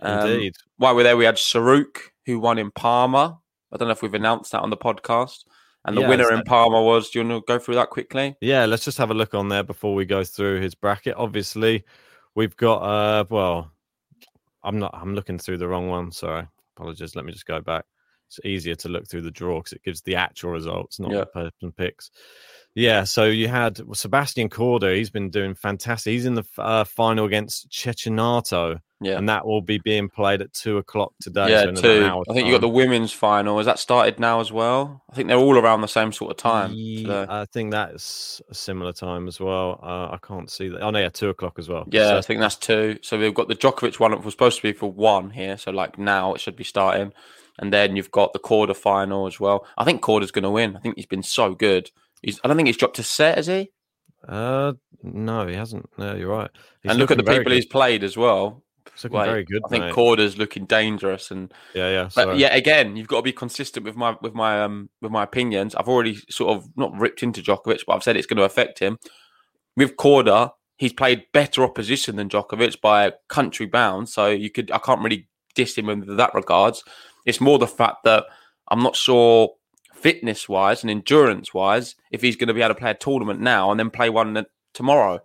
Um, 0.00 0.28
Indeed. 0.28 0.54
While 0.76 0.94
we're 0.96 1.02
there, 1.02 1.16
we 1.16 1.24
had 1.24 1.36
Saruk, 1.36 1.96
who 2.26 2.38
won 2.38 2.58
in 2.58 2.70
Parma. 2.70 3.38
I 3.72 3.76
don't 3.76 3.88
know 3.88 3.92
if 3.92 4.02
we've 4.02 4.14
announced 4.14 4.52
that 4.52 4.60
on 4.62 4.70
the 4.70 4.76
podcast. 4.76 5.44
And 5.84 5.96
the 5.96 6.02
Yeah, 6.02 6.08
winner 6.10 6.32
in 6.32 6.42
Parma 6.42 6.80
was. 6.80 7.10
Do 7.10 7.18
you 7.18 7.26
want 7.28 7.44
to 7.44 7.52
go 7.52 7.58
through 7.58 7.74
that 7.74 7.90
quickly? 7.90 8.36
Yeah, 8.40 8.66
let's 8.66 8.84
just 8.84 8.98
have 8.98 9.10
a 9.10 9.14
look 9.14 9.34
on 9.34 9.48
there 9.48 9.64
before 9.64 9.96
we 9.96 10.04
go 10.04 10.22
through 10.22 10.60
his 10.60 10.76
bracket. 10.76 11.16
Obviously, 11.16 11.84
we've 12.36 12.56
got 12.56 12.76
uh 12.82 13.24
well, 13.28 13.71
I'm 14.64 14.78
not 14.78 14.94
I'm 14.94 15.14
looking 15.14 15.38
through 15.38 15.58
the 15.58 15.68
wrong 15.68 15.88
one. 15.88 16.12
Sorry. 16.12 16.46
Apologies. 16.76 17.14
Let 17.16 17.24
me 17.24 17.32
just 17.32 17.46
go 17.46 17.60
back. 17.60 17.84
It's 18.28 18.40
easier 18.44 18.74
to 18.76 18.88
look 18.88 19.06
through 19.06 19.22
the 19.22 19.30
draw 19.30 19.58
because 19.58 19.72
it 19.74 19.82
gives 19.82 20.00
the 20.02 20.14
actual 20.16 20.50
results, 20.50 20.98
not 20.98 21.10
Yeah. 21.10 21.20
the 21.20 21.26
person 21.26 21.72
picks. 21.72 22.10
Yeah, 22.74 23.04
so 23.04 23.24
you 23.26 23.48
had 23.48 23.80
Sebastian 23.94 24.48
Korda. 24.48 24.96
He's 24.96 25.10
been 25.10 25.28
doing 25.28 25.54
fantastic. 25.54 26.12
He's 26.12 26.24
in 26.24 26.34
the 26.34 26.44
uh, 26.58 26.84
final 26.84 27.26
against 27.26 27.68
Cecchinato, 27.70 28.78
Yeah. 29.00 29.18
and 29.18 29.28
that 29.28 29.46
will 29.46 29.60
be 29.60 29.78
being 29.78 30.08
played 30.08 30.40
at 30.40 30.54
two 30.54 30.78
o'clock 30.78 31.12
today. 31.20 31.50
yeah, 31.50 31.64
so 31.64 31.72
two. 31.72 32.22
I 32.28 32.32
think 32.32 32.46
you 32.46 32.52
got 32.52 32.62
the 32.62 32.68
women's 32.68 33.12
final. 33.12 33.58
Has 33.58 33.66
that 33.66 33.78
started 33.78 34.18
now 34.18 34.40
as 34.40 34.50
well? 34.50 35.02
I 35.10 35.14
think 35.14 35.28
they're 35.28 35.36
all 35.36 35.58
around 35.58 35.82
the 35.82 35.86
same 35.88 36.12
sort 36.12 36.30
of 36.30 36.38
time. 36.38 36.72
Ye- 36.72 37.02
today. 37.02 37.26
I 37.28 37.44
think 37.44 37.72
that's 37.72 38.40
a 38.50 38.54
similar 38.54 38.92
time 38.94 39.28
as 39.28 39.38
well. 39.38 39.78
Uh, 39.82 40.14
I 40.14 40.18
can't 40.26 40.50
see 40.50 40.68
that. 40.68 40.80
Oh 40.80 40.88
no, 40.90 40.98
yeah, 40.98 41.10
two 41.10 41.28
o'clock 41.28 41.58
as 41.58 41.68
well. 41.68 41.84
Yeah, 41.90 42.08
So- 42.08 42.18
I 42.18 42.20
think 42.22 42.40
that's 42.40 42.56
two. 42.56 42.98
So 43.02 43.18
we've 43.18 43.34
got 43.34 43.48
the 43.48 43.54
Djokovic 43.56 44.00
one 44.00 44.12
that 44.12 44.24
was 44.24 44.32
supposed 44.32 44.56
to 44.56 44.62
be 44.62 44.72
for 44.72 44.90
one 44.90 45.30
here. 45.30 45.58
So 45.58 45.72
like 45.72 45.98
now 45.98 46.32
it 46.34 46.40
should 46.40 46.56
be 46.56 46.64
starting. 46.64 47.12
And 47.58 47.70
then 47.70 47.96
you've 47.96 48.10
got 48.10 48.32
the 48.32 48.38
quarter 48.38 48.72
final 48.72 49.26
as 49.26 49.38
well. 49.38 49.66
I 49.76 49.84
think 49.84 50.00
Korda's 50.00 50.30
going 50.30 50.44
to 50.44 50.50
win. 50.50 50.74
I 50.74 50.80
think 50.80 50.96
he's 50.96 51.04
been 51.04 51.22
so 51.22 51.54
good. 51.54 51.90
He's, 52.22 52.40
I 52.44 52.48
don't 52.48 52.56
think 52.56 52.68
he's 52.68 52.76
dropped 52.76 52.98
a 52.98 53.02
set, 53.02 53.36
has 53.36 53.46
he? 53.48 53.70
Uh, 54.26 54.74
no, 55.02 55.46
he 55.46 55.54
hasn't. 55.54 55.88
No, 55.98 56.14
you're 56.14 56.28
right. 56.28 56.50
He's 56.82 56.90
and 56.90 56.98
look 56.98 57.10
at 57.10 57.16
the 57.16 57.24
people 57.24 57.44
good. 57.44 57.52
he's 57.52 57.66
played 57.66 58.04
as 58.04 58.16
well. 58.16 58.62
He's 58.94 59.04
looking 59.04 59.18
Like, 59.18 59.28
very 59.28 59.44
good. 59.44 59.62
I 59.64 59.68
think 59.68 59.84
mate. 59.86 59.94
Korda's 59.94 60.38
looking 60.38 60.64
dangerous, 60.66 61.30
and 61.30 61.52
Yeah, 61.74 61.90
yeah. 61.90 62.02
but 62.04 62.12
sorry. 62.12 62.38
yeah, 62.38 62.54
again, 62.54 62.96
you've 62.96 63.08
got 63.08 63.16
to 63.16 63.22
be 63.22 63.32
consistent 63.32 63.84
with 63.84 63.96
my 63.96 64.16
with 64.22 64.34
my 64.34 64.62
um 64.62 64.90
with 65.00 65.10
my 65.10 65.22
opinions. 65.24 65.74
I've 65.74 65.88
already 65.88 66.16
sort 66.30 66.56
of 66.56 66.68
not 66.76 66.96
ripped 66.96 67.22
into 67.22 67.42
Djokovic, 67.42 67.80
but 67.86 67.94
I've 67.94 68.02
said 68.02 68.16
it's 68.16 68.26
going 68.26 68.36
to 68.38 68.44
affect 68.44 68.78
him. 68.78 68.98
With 69.76 69.96
Korda, 69.96 70.50
he's 70.76 70.92
played 70.92 71.24
better 71.32 71.62
opposition 71.64 72.16
than 72.16 72.28
Djokovic 72.28 72.80
by 72.80 73.06
a 73.06 73.12
country 73.28 73.66
bound, 73.66 74.08
so 74.08 74.28
you 74.28 74.50
could 74.50 74.70
I 74.70 74.78
can't 74.78 75.02
really 75.02 75.28
diss 75.54 75.76
him 75.76 75.88
in 75.88 76.16
that 76.16 76.34
regards. 76.34 76.84
It's 77.26 77.40
more 77.40 77.58
the 77.58 77.66
fact 77.66 78.04
that 78.04 78.24
I'm 78.68 78.82
not 78.82 78.94
sure 78.96 79.50
fitness 80.02 80.48
wise 80.48 80.82
and 80.82 80.90
endurance 80.90 81.54
wise 81.54 81.94
if 82.10 82.20
he's 82.22 82.36
going 82.36 82.48
to 82.48 82.54
be 82.54 82.60
able 82.60 82.74
to 82.74 82.80
play 82.80 82.90
a 82.90 82.94
tournament 82.94 83.40
now 83.40 83.70
and 83.70 83.78
then 83.78 83.90
play 83.90 84.10
one 84.10 84.34
that- 84.34 84.48
tomorrow, 84.74 85.20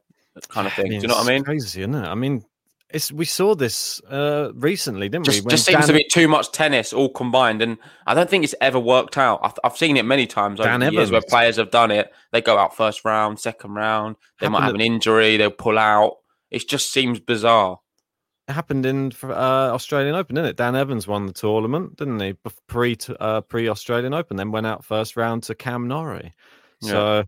kind 0.49 0.67
of 0.67 0.73
thing. 0.73 0.89
Do 0.89 0.95
you 0.95 1.07
know 1.07 1.15
what 1.15 1.27
I 1.27 1.33
mean? 1.33 1.43
Crazy, 1.43 1.81
isn't 1.81 1.95
it? 1.95 2.07
I 2.07 2.15
mean, 2.15 2.43
it's 2.89 3.11
we 3.11 3.25
saw 3.25 3.53
this 3.55 4.01
uh 4.09 4.51
recently, 4.53 5.09
didn't 5.09 5.27
we? 5.27 5.33
just, 5.33 5.45
When 5.45 5.49
just 5.49 5.65
seems 5.65 5.87
to 5.87 5.93
be 5.93 6.05
too 6.09 6.27
much 6.27 6.51
tennis 6.51 6.93
all 6.93 7.09
combined, 7.09 7.61
and 7.61 7.77
I 8.05 8.13
don't 8.13 8.29
think 8.29 8.43
it's 8.43 8.55
ever 8.61 8.79
worked 8.79 9.17
out. 9.17 9.39
I've, 9.43 9.59
I've 9.63 9.77
seen 9.77 9.97
it 9.97 10.05
many 10.05 10.25
times 10.25 10.59
over 10.59 10.69
Dan 10.69 10.79
the 10.79 10.91
years 10.91 11.11
where 11.11 11.21
players 11.21 11.57
have 11.57 11.71
done 11.71 11.91
it. 11.91 12.13
They 12.31 12.41
go 12.41 12.57
out 12.57 12.77
first 12.77 13.03
round, 13.03 13.39
second 13.39 13.73
round, 13.73 14.15
they 14.39 14.47
might 14.47 14.59
have 14.59 14.65
Happened 14.67 14.81
an 14.81 14.93
injury, 14.93 15.37
they'll 15.37 15.51
pull 15.51 15.77
out. 15.77 16.17
It 16.49 16.67
just 16.69 16.93
seems 16.93 17.19
bizarre. 17.19 17.79
It 18.47 18.53
happened 18.53 18.85
in 18.85 19.11
uh, 19.23 19.27
Australian 19.73 20.15
Open, 20.15 20.35
didn't 20.35 20.51
it? 20.51 20.55
Dan 20.55 20.75
Evans 20.75 21.05
won 21.05 21.25
the 21.25 21.33
tournament, 21.33 21.97
didn't 21.97 22.19
he? 22.19 22.33
Pre 22.67 22.97
uh, 23.19 23.41
pre 23.41 23.67
Australian 23.67 24.13
Open, 24.13 24.37
then 24.37 24.51
went 24.51 24.65
out 24.65 24.85
first 24.85 25.17
round 25.17 25.43
to 25.43 25.55
Cam 25.55 25.87
Norrie. 25.87 26.33
Yeah. 26.81 26.89
So, 26.89 27.23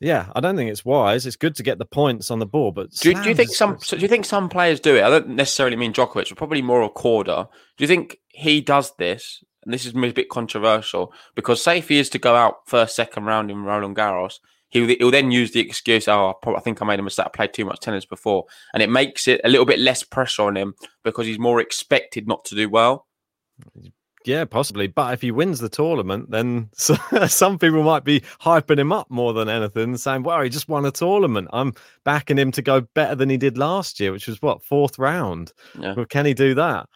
yeah, 0.00 0.26
I 0.34 0.40
don't 0.40 0.56
think 0.56 0.70
it's 0.70 0.84
wise. 0.84 1.24
It's 1.26 1.36
good 1.36 1.54
to 1.56 1.62
get 1.62 1.78
the 1.78 1.84
points 1.84 2.30
on 2.30 2.40
the 2.40 2.46
board, 2.46 2.74
but 2.74 2.90
Do 2.90 3.10
you, 3.10 3.22
do 3.22 3.28
you 3.28 3.34
think 3.34 3.50
some? 3.50 3.78
so 3.80 3.96
Do 3.96 4.02
you 4.02 4.08
think 4.08 4.24
some 4.24 4.48
players 4.48 4.80
do 4.80 4.96
it? 4.96 5.04
I 5.04 5.10
don't 5.10 5.28
necessarily 5.28 5.76
mean 5.76 5.92
Djokovic, 5.92 6.28
but 6.28 6.38
probably 6.38 6.62
more 6.62 6.82
a 6.82 6.88
Korda. 6.88 7.48
Do 7.76 7.84
you 7.84 7.88
think 7.88 8.16
he 8.28 8.60
does 8.60 8.92
this? 8.96 9.44
And 9.64 9.74
this 9.74 9.84
is 9.84 9.94
a 9.94 10.12
bit 10.12 10.30
controversial 10.30 11.12
because 11.34 11.62
say 11.62 11.78
if 11.78 11.90
he 11.90 11.98
is 11.98 12.08
to 12.10 12.18
go 12.18 12.34
out 12.34 12.66
first, 12.66 12.96
second 12.96 13.24
round 13.24 13.50
in 13.50 13.62
Roland 13.62 13.94
Garros, 13.94 14.38
he'll, 14.70 14.88
he'll 14.88 15.10
then 15.10 15.30
use 15.30 15.52
the 15.52 15.60
excuse, 15.60 16.08
"Oh, 16.08 16.30
I, 16.30 16.32
prob- 16.40 16.56
I 16.56 16.60
think 16.60 16.80
I 16.80 16.86
made 16.86 16.98
a 16.98 17.02
mistake. 17.02 17.26
I 17.26 17.30
played 17.30 17.52
too 17.52 17.64
much 17.64 17.80
tennis 17.80 18.04
before," 18.04 18.46
and 18.72 18.82
it 18.82 18.90
makes 18.90 19.28
it 19.28 19.40
a 19.44 19.48
little 19.48 19.66
bit 19.66 19.78
less 19.78 20.02
pressure 20.02 20.42
on 20.42 20.56
him 20.56 20.74
because 21.04 21.26
he's 21.26 21.38
more 21.38 21.60
expected 21.60 22.26
not 22.26 22.44
to 22.46 22.54
do 22.54 22.68
well. 22.68 23.06
Yeah, 24.24 24.44
possibly. 24.44 24.86
But 24.86 25.14
if 25.14 25.22
he 25.22 25.30
wins 25.30 25.60
the 25.60 25.68
tournament, 25.68 26.30
then 26.30 26.68
so, 26.74 26.94
some 27.26 27.58
people 27.58 27.82
might 27.82 28.04
be 28.04 28.20
hyping 28.40 28.78
him 28.78 28.92
up 28.92 29.10
more 29.10 29.32
than 29.32 29.48
anything, 29.48 29.96
saying, 29.96 30.22
"Wow, 30.22 30.42
he 30.42 30.48
just 30.48 30.68
won 30.68 30.86
a 30.86 30.90
tournament. 30.90 31.48
I'm 31.52 31.74
backing 32.04 32.38
him 32.38 32.52
to 32.52 32.62
go 32.62 32.82
better 32.94 33.14
than 33.14 33.30
he 33.30 33.36
did 33.36 33.58
last 33.58 34.00
year, 34.00 34.12
which 34.12 34.26
was 34.26 34.40
what 34.42 34.62
fourth 34.62 34.98
round. 34.98 35.52
Yeah. 35.78 35.94
Well, 35.94 36.06
can 36.06 36.26
he 36.26 36.34
do 36.34 36.54
that?" 36.54 36.88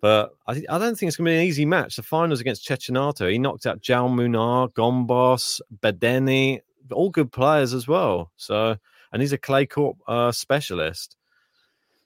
But 0.00 0.34
I, 0.48 0.64
I 0.68 0.78
don't 0.78 0.98
think 0.98 1.08
it's 1.08 1.16
going 1.16 1.26
to 1.26 1.30
be 1.30 1.36
an 1.36 1.44
easy 1.44 1.64
match. 1.64 1.94
The 1.94 2.02
finals 2.02 2.40
against 2.40 2.68
Cecchinato, 2.68 3.30
he 3.30 3.38
knocked 3.38 3.66
out 3.66 3.80
Jaume 3.80 4.16
Munar, 4.16 4.68
Gombos, 4.72 5.60
Bedene, 5.80 6.60
all 6.90 7.10
good 7.10 7.30
players 7.32 7.74
as 7.74 7.86
well. 7.86 8.32
So, 8.36 8.76
and 9.12 9.22
he's 9.22 9.32
a 9.32 9.38
clay 9.38 9.66
court 9.66 9.96
uh, 10.08 10.32
specialist. 10.32 11.16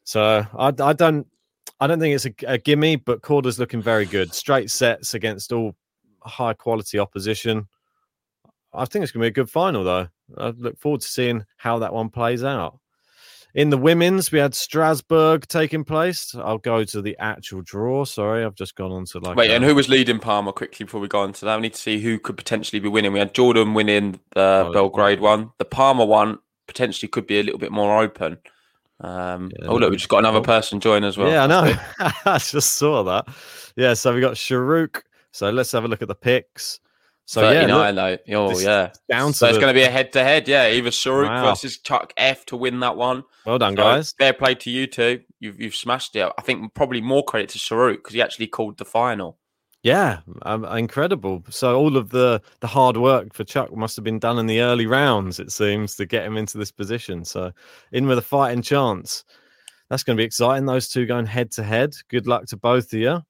So 0.05 0.47
I, 0.57 0.73
I 0.79 0.93
don't 0.93 1.27
I 1.81 1.87
don't 1.87 2.01
think 2.01 2.15
it's 2.15 2.27
a, 2.27 2.55
a 2.55 2.59
gimme, 2.59 2.97
but 2.97 3.23
Korda's 3.23 3.59
looking 3.59 3.83
very 3.83 4.07
good. 4.07 4.33
Straight 4.33 4.71
sets 4.71 5.15
against 5.15 5.53
all 5.53 5.75
high 6.21 6.55
quality 6.55 6.99
opposition. 6.99 7.69
I 8.73 8.85
think 8.85 9.03
it's 9.03 9.13
going 9.13 9.23
to 9.23 9.25
be 9.25 9.29
a 9.29 9.45
good 9.45 9.51
final, 9.51 9.85
though. 9.85 10.09
I 10.39 10.49
look 10.49 10.79
forward 10.79 11.03
to 11.03 11.07
seeing 11.07 11.45
how 11.57 11.79
that 11.81 11.93
one 11.93 12.09
plays 12.09 12.45
out. 12.45 12.79
In 13.55 13.71
the 13.71 13.79
women's, 13.79 14.31
we 14.31 14.39
had 14.39 14.55
Strasbourg 14.55 15.47
taking 15.49 15.83
place. 15.83 16.35
I'll 16.35 16.59
go 16.59 16.85
to 16.85 17.01
the 17.01 17.17
actual 17.19 17.63
draw. 17.63 18.05
Sorry, 18.05 18.45
I've 18.45 18.55
just 18.55 18.75
gone 18.77 18.93
on 18.93 19.07
to 19.07 19.19
like. 19.19 19.37
Wait, 19.37 19.51
a- 19.51 19.55
and 19.55 19.65
who 19.65 19.75
was 19.75 19.89
leading 19.89 20.19
Parma 20.19 20.53
quickly 20.53 20.85
before 20.85 21.01
we 21.01 21.09
go 21.09 21.21
on 21.21 21.33
to 21.35 21.45
that? 21.47 21.57
We 21.57 21.63
need 21.63 21.75
to 21.75 21.81
see 21.81 22.01
who 22.01 22.19
could 22.19 22.37
potentially 22.37 22.81
be 22.81 22.89
winning. 22.89 23.13
We 23.15 23.19
had 23.19 23.33
Jordan 23.35 23.73
winning 23.73 24.21
the 24.35 24.67
Oh, 24.69 24.73
Belgrade 24.73 25.21
one. 25.21 25.51
The 25.59 25.65
Parma 25.65 26.05
one 26.05 26.39
potentially 26.67 27.09
could 27.09 27.27
be 27.27 27.39
a 27.41 27.43
little 27.43 27.59
bit 27.61 27.73
more 27.73 28.03
open. 28.03 28.37
Um, 29.01 29.51
Yeah, 29.59 29.69
oh, 29.69 29.77
look, 29.77 29.91
we 29.91 29.97
just 29.97 30.09
got 30.11 30.19
another 30.19 30.41
person 30.43 30.81
join 30.81 31.05
as 31.05 31.17
well. 31.17 31.31
yeah, 31.31 31.45
I 31.45 31.47
know. 31.47 31.79
I 32.27 32.39
just 32.39 32.73
saw 32.73 33.03
that. 33.05 33.27
Yeah, 33.77 33.95
so 33.95 34.15
we 34.15 34.21
got 34.21 34.35
Sharuk. 34.35 35.03
So 35.33 35.51
let's 35.51 35.73
have 35.73 35.85
a 35.85 35.89
look 35.89 36.03
at 36.03 36.09
the 36.09 36.15
picks. 36.15 36.81
So 37.29 37.43
yeah, 37.51 37.63
39, 37.67 37.95
look. 37.97 38.21
Oh, 38.31 38.59
yeah. 38.61 38.93
down 39.11 39.33
So 39.33 39.47
it's 39.49 39.57
the- 39.57 39.61
going 39.61 39.75
to 39.75 39.79
be 39.79 39.83
a 39.85 39.91
head 39.91 40.13
to 40.13 40.23
head, 40.23 40.47
yeah. 40.47 40.69
Either 40.71 40.91
Saruk 40.91 41.27
Wow. 41.27 41.45
versus 41.51 41.79
Chuck 41.79 42.13
F 42.17 42.47
to 42.47 42.57
win 42.57 42.79
that 42.81 42.97
one. 42.97 43.25
well 43.45 43.59
done, 43.59 43.73
So, 43.77 43.83
guys. 43.83 44.15
Fair 44.17 44.33
play 44.33 44.55
to 44.55 44.71
you 44.71 44.87
two. 44.87 45.21
You've 45.41 45.61
you've 45.61 45.75
smashed 45.75 46.15
it. 46.17 46.31
I 46.39 46.43
think 46.43 46.73
probably 46.75 47.01
more 47.01 47.25
credit 47.25 47.49
to 47.51 47.59
Saruk 47.59 47.97
because 47.97 48.15
he 48.15 48.23
actually 48.23 48.47
called 48.47 48.79
the 48.79 48.85
final. 48.85 49.39
Yeah, 49.83 50.21
um, 50.43 50.65
incredible. 50.65 51.45
So 51.51 51.77
all 51.77 51.97
of 51.97 52.11
the 52.11 52.41
the 52.61 52.67
hard 52.69 52.97
work 52.97 53.35
for 53.35 53.43
Chuck 53.45 53.75
must 53.77 53.97
have 53.97 54.05
been 54.05 54.19
done 54.21 54.39
in 54.39 54.47
the 54.47 54.61
early 54.61 54.87
rounds. 54.87 55.39
It 55.41 55.51
seems 55.53 55.97
to 55.97 56.07
get 56.07 56.25
him 56.25 56.37
into 56.37 56.59
this 56.59 56.71
position. 56.73 57.25
So 57.25 57.51
in 57.93 58.07
with 58.07 58.19
a 58.19 58.23
fighting 58.23 58.63
chance. 58.63 59.25
That's 59.91 60.03
going 60.03 60.17
to 60.17 60.21
be 60.21 60.25
exciting. 60.27 60.67
Those 60.67 60.89
two 60.89 61.07
going 61.07 61.27
head 61.27 61.51
to 61.53 61.63
head. 61.63 61.95
Good 62.09 62.27
luck 62.27 62.47
to 62.47 62.57
both 62.57 62.93
of 62.93 62.99
you. 62.99 63.23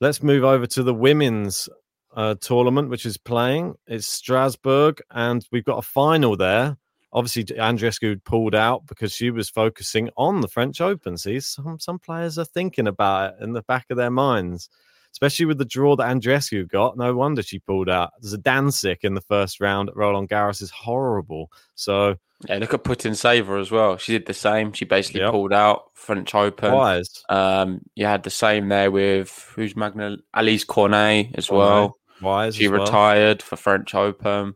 Let's 0.00 0.22
move 0.22 0.44
over 0.44 0.66
to 0.66 0.82
the 0.84 0.94
women's 0.94 1.68
uh, 2.14 2.34
tournament, 2.40 2.88
which 2.90 3.04
is 3.06 3.16
playing. 3.16 3.74
It's 3.86 4.06
Strasbourg, 4.06 5.00
and 5.10 5.46
we've 5.52 5.64
got 5.64 5.78
a 5.78 5.82
final 5.82 6.36
there. 6.36 6.76
Obviously, 7.12 7.44
Andreescu 7.44 8.22
pulled 8.24 8.54
out 8.54 8.86
because 8.86 9.12
she 9.12 9.30
was 9.30 9.48
focusing 9.48 10.10
on 10.16 10.40
the 10.40 10.48
French 10.48 10.80
Open. 10.80 11.16
See, 11.16 11.38
some 11.40 11.78
some 11.78 11.98
players 11.98 12.38
are 12.38 12.44
thinking 12.44 12.86
about 12.88 13.34
it 13.34 13.42
in 13.44 13.52
the 13.52 13.62
back 13.62 13.86
of 13.90 13.96
their 13.96 14.10
minds 14.10 14.68
especially 15.12 15.46
with 15.46 15.58
the 15.58 15.64
draw 15.64 15.94
that 15.94 16.08
Andreescu 16.08 16.68
got. 16.68 16.96
No 16.98 17.14
wonder 17.14 17.40
she 17.40 17.60
pulled 17.60 17.88
out. 17.88 18.10
There's 18.20 18.32
a 18.32 18.38
Danzig 18.38 18.98
in 19.04 19.14
the 19.14 19.20
first 19.20 19.60
round 19.60 19.88
at 19.88 19.96
Roland 19.96 20.28
Garros 20.28 20.60
is 20.60 20.72
horrible. 20.72 21.52
So 21.76 22.16
Yeah, 22.48 22.56
look 22.58 22.74
at 22.74 22.82
Putintseva 22.82 23.60
as 23.60 23.70
well. 23.70 23.96
She 23.96 24.10
did 24.10 24.26
the 24.26 24.34
same. 24.34 24.72
She 24.72 24.84
basically 24.84 25.20
Yep. 25.20 25.30
pulled 25.30 25.52
out 25.52 25.84
French 25.94 26.34
Open. 26.34 26.72
wise. 26.72 27.22
Um, 27.28 27.82
you 27.94 28.06
had 28.06 28.24
the 28.24 28.30
same 28.30 28.68
there 28.68 28.90
with 28.90 29.52
who's 29.54 29.76
Magna 29.76 30.16
Alizé 30.34 30.66
Cornet 30.66 31.30
as 31.36 31.46
Cornet, 31.46 31.68
well. 31.68 31.96
Wise. 32.20 32.56
She 32.56 32.66
as 32.66 32.70
well. 32.70 32.80
retired 32.84 33.42
for 33.42 33.56
French 33.56 33.94
Open. 33.94 34.54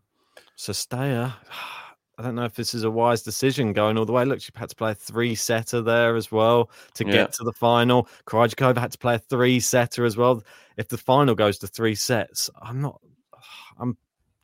So 0.57 0.73
Cirstea, 0.73 1.33
I 2.19 2.23
don't 2.23 2.35
know 2.35 2.45
if 2.45 2.55
this 2.55 2.75
is 2.75 2.83
a 2.85 2.91
wise 2.91 3.23
decision 3.23 3.73
going 3.73 3.97
all 3.97 4.05
the 4.05 4.13
way. 4.13 4.25
Look, 4.25 4.41
she 4.41 4.51
had 4.57 4.71
to 4.71 4.77
play 4.77 4.91
a 4.91 4.95
three 4.95 5.35
setter 5.37 5.81
there 5.83 6.17
as 6.17 6.33
well 6.33 6.71
to 6.95 7.05
Yeah. 7.07 7.13
get 7.13 7.33
to 7.35 7.45
the 7.45 7.53
final. 7.53 8.09
Krejcikova 8.27 8.77
had 8.79 8.91
to 8.93 8.99
play 8.99 9.15
a 9.15 9.19
three 9.21 9.61
setter 9.61 10.05
as 10.05 10.17
well. 10.17 10.43
If 10.77 10.89
the 10.89 10.99
final 10.99 11.35
goes 11.37 11.59
to 11.59 11.67
three 11.69 11.95
sets, 11.95 12.51
I'm 12.61 12.81
not, 12.81 13.01
I'm 13.79 13.97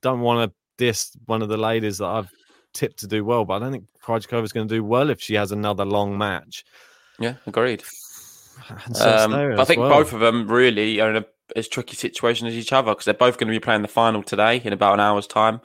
don't 0.03 0.21
want 0.21 0.51
to 0.51 0.55
diss 0.77 1.17
one 1.27 1.41
of 1.43 1.49
the 1.49 1.57
ladies 1.57 1.99
that 1.99 2.07
I've 2.07 2.31
tipped 2.75 2.99
to 3.01 3.07
do 3.07 3.25
well, 3.25 3.45
but 3.45 3.55
I 3.55 3.59
don't 3.61 3.73
think 3.73 3.85
Krejcikova 4.05 4.45
is 4.45 4.53
going 4.53 4.69
to 4.69 4.75
do 4.75 4.85
well 4.85 5.09
if 5.11 5.21
she 5.21 5.35
has 5.35 5.51
another 5.51 5.85
long 5.85 6.17
match. 6.19 6.65
Yeah, 7.19 7.35
agreed. 7.47 7.83
And 8.87 8.97
so 8.97 9.11
Um, 9.17 9.35
I 9.35 9.65
think 9.65 9.81
well. 9.81 9.91
both 9.91 10.13
of 10.13 10.21
them 10.21 10.47
really 10.49 11.01
are 11.01 11.11
in 11.11 11.17
a 11.17 11.27
as 11.57 11.69
tricky 11.69 11.97
situation 11.97 12.47
as 12.47 12.55
each 12.55 12.73
other 12.73 12.93
because 12.93 13.05
they're 13.05 13.15
both 13.15 13.39
going 13.39 13.49
to 13.49 13.55
be 13.59 13.61
playing 13.61 13.83
the 13.83 13.89
final 13.89 14.23
today 14.23 14.61
in 14.65 14.73
about 14.73 14.95
an 14.95 15.01
hour's 15.01 15.27
time, 15.27 15.61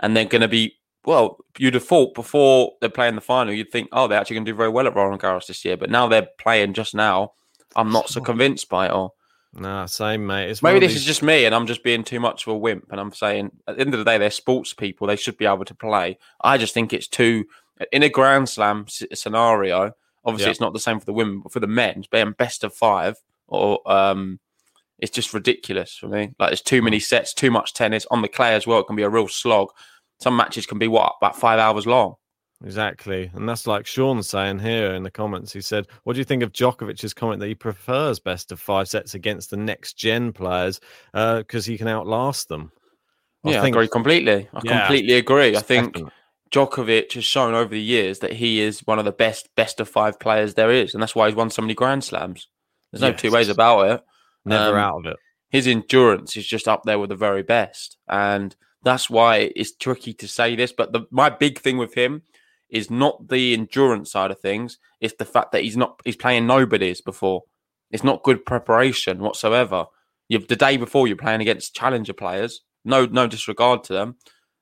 and 0.00 0.16
they're 0.16 0.24
going 0.24 0.42
to 0.42 0.48
be 0.48 0.74
well, 1.06 1.38
you'd 1.56 1.72
have 1.74 1.84
thought 1.86 2.14
before 2.14 2.72
they're 2.80 2.90
playing 2.90 3.14
the 3.14 3.20
final, 3.22 3.54
you'd 3.54 3.70
think, 3.70 3.88
oh, 3.92 4.06
they're 4.08 4.18
actually 4.20 4.34
going 4.34 4.44
to 4.44 4.52
do 4.52 4.56
very 4.56 4.68
well 4.68 4.86
at 4.86 4.94
Roland 4.94 5.22
Garros 5.22 5.46
this 5.46 5.64
year. 5.64 5.76
But 5.76 5.88
now 5.90 6.06
they're 6.06 6.26
playing 6.38 6.74
just 6.74 6.94
now. 6.94 7.32
I'm 7.76 7.90
not 7.92 8.10
so 8.10 8.20
convinced 8.32 8.68
by 8.68 8.86
it 8.86 8.90
all. 8.90 9.14
Nah, 9.54 9.86
same 9.86 10.26
mate. 10.26 10.50
It's 10.50 10.62
Maybe 10.62 10.80
this 10.80 10.92
these- 10.92 11.00
is 11.02 11.06
just 11.06 11.22
me, 11.22 11.46
and 11.46 11.54
I'm 11.54 11.66
just 11.66 11.82
being 11.82 12.04
too 12.04 12.20
much 12.20 12.46
of 12.46 12.52
a 12.52 12.58
wimp. 12.58 12.88
And 12.90 13.00
I'm 13.00 13.12
saying, 13.12 13.52
at 13.66 13.76
the 13.76 13.80
end 13.80 13.94
of 13.94 13.98
the 13.98 14.04
day, 14.04 14.18
they're 14.18 14.30
sports 14.30 14.74
people. 14.74 15.06
They 15.06 15.16
should 15.16 15.38
be 15.38 15.46
able 15.46 15.64
to 15.64 15.74
play. 15.74 16.18
I 16.42 16.58
just 16.58 16.74
think 16.74 16.92
it's 16.92 17.08
too 17.08 17.46
in 17.90 18.02
a 18.02 18.10
Grand 18.10 18.48
Slam 18.50 18.84
scenario. 18.88 19.92
Obviously, 20.24 20.46
Yeah. 20.46 20.50
it's 20.50 20.60
not 20.60 20.72
the 20.74 20.80
same 20.80 20.98
for 20.98 21.06
the 21.06 21.12
women, 21.14 21.40
but 21.40 21.52
for 21.52 21.60
the 21.60 21.66
men, 21.66 22.04
being 22.10 22.32
best 22.32 22.64
of 22.64 22.74
five, 22.74 23.16
or 23.46 23.80
um, 23.90 24.40
it's 24.98 25.12
just 25.12 25.34
ridiculous 25.34 25.96
for 25.96 26.08
me. 26.08 26.32
Like, 26.38 26.50
there's 26.50 26.62
too 26.62 26.78
hmm. 26.78 26.86
many 26.86 27.00
sets, 27.00 27.34
too 27.34 27.50
much 27.50 27.74
tennis 27.74 28.06
on 28.10 28.22
the 28.22 28.28
clay 28.28 28.54
as 28.54 28.66
well. 28.66 28.80
It 28.80 28.86
can 28.86 28.96
be 28.96 29.02
a 29.02 29.10
real 29.10 29.28
slog. 29.28 29.68
Some 30.20 30.36
matches 30.36 30.66
can 30.66 30.78
be 30.78 30.88
what 30.88 31.14
about 31.20 31.36
five 31.36 31.58
hours 31.58 31.86
long. 31.86 32.16
Exactly. 32.64 33.30
And 33.34 33.48
that's 33.48 33.68
like 33.68 33.86
Sean 33.86 34.22
saying 34.22 34.58
here 34.58 34.94
in 34.94 35.04
the 35.04 35.10
comments. 35.10 35.52
He 35.52 35.60
said, 35.60 35.86
What 36.02 36.14
do 36.14 36.18
you 36.18 36.24
think 36.24 36.42
of 36.42 36.52
Djokovic's 36.52 37.14
comment 37.14 37.38
that 37.40 37.46
he 37.46 37.54
prefers 37.54 38.18
best 38.18 38.50
of 38.50 38.58
five 38.58 38.88
sets 38.88 39.14
against 39.14 39.50
the 39.50 39.56
next 39.56 39.96
gen 39.96 40.32
players 40.32 40.80
uh, 41.14 41.38
because 41.38 41.64
he 41.64 41.78
can 41.78 41.86
outlast 41.86 42.48
them? 42.48 42.72
yeah, 43.44 43.62
I 43.62 43.68
agree 43.68 43.86
completely. 43.86 44.48
I 44.52 44.60
Yeah. 44.64 44.80
completely 44.80 45.14
agree. 45.14 45.56
I 45.56 45.60
think 45.60 45.94
Definitely. 45.94 46.12
Djokovic 46.50 47.12
has 47.12 47.24
shown 47.24 47.54
over 47.54 47.70
the 47.70 47.80
years 47.80 48.18
that 48.20 48.32
he 48.32 48.60
is 48.60 48.80
one 48.80 48.98
of 48.98 49.04
the 49.04 49.12
best 49.12 49.48
best 49.54 49.78
of 49.78 49.88
five 49.88 50.18
players 50.18 50.54
there 50.54 50.72
is, 50.72 50.94
and 50.94 51.02
that's 51.02 51.14
why 51.14 51.28
he's 51.28 51.36
won 51.36 51.50
so 51.50 51.62
many 51.62 51.74
Grand 51.74 52.02
Slams. 52.02 52.48
There's 52.90 53.02
no 53.02 53.12
two 53.12 53.30
ways 53.30 53.48
about 53.48 53.90
it. 53.90 54.04
Never 54.48 54.78
Um, 54.78 54.84
out 54.84 54.98
of 54.98 55.06
it. 55.06 55.16
His 55.50 55.66
endurance 55.66 56.36
is 56.36 56.46
just 56.46 56.68
up 56.68 56.82
there 56.84 56.98
with 56.98 57.08
the 57.08 57.16
very 57.16 57.42
best, 57.42 57.96
and 58.08 58.54
that's 58.82 59.08
why 59.08 59.50
it's 59.56 59.74
tricky 59.74 60.12
to 60.14 60.28
say 60.28 60.56
this. 60.56 60.72
But 60.72 60.92
the, 60.92 61.02
my 61.10 61.30
big 61.30 61.58
thing 61.58 61.78
with 61.78 61.94
him 61.94 62.22
is 62.68 62.90
not 62.90 63.28
the 63.28 63.54
endurance 63.54 64.10
side 64.12 64.30
of 64.30 64.40
things; 64.40 64.78
it's 65.00 65.14
the 65.18 65.24
fact 65.24 65.52
that 65.52 65.62
he's 65.62 65.76
not 65.76 66.00
he's 66.04 66.16
playing 66.16 66.46
nobodies 66.46 67.00
before. 67.00 67.44
It's 67.90 68.04
not 68.04 68.22
good 68.22 68.44
preparation 68.44 69.20
whatsoever. 69.20 69.86
You've 70.28 70.48
the 70.48 70.56
day 70.56 70.76
before 70.76 71.06
you're 71.06 71.16
playing 71.16 71.40
against 71.40 71.74
challenger 71.74 72.12
players. 72.12 72.62
No, 72.84 73.06
no 73.06 73.26
disregard 73.26 73.84
to 73.84 73.92
them. 73.94 74.16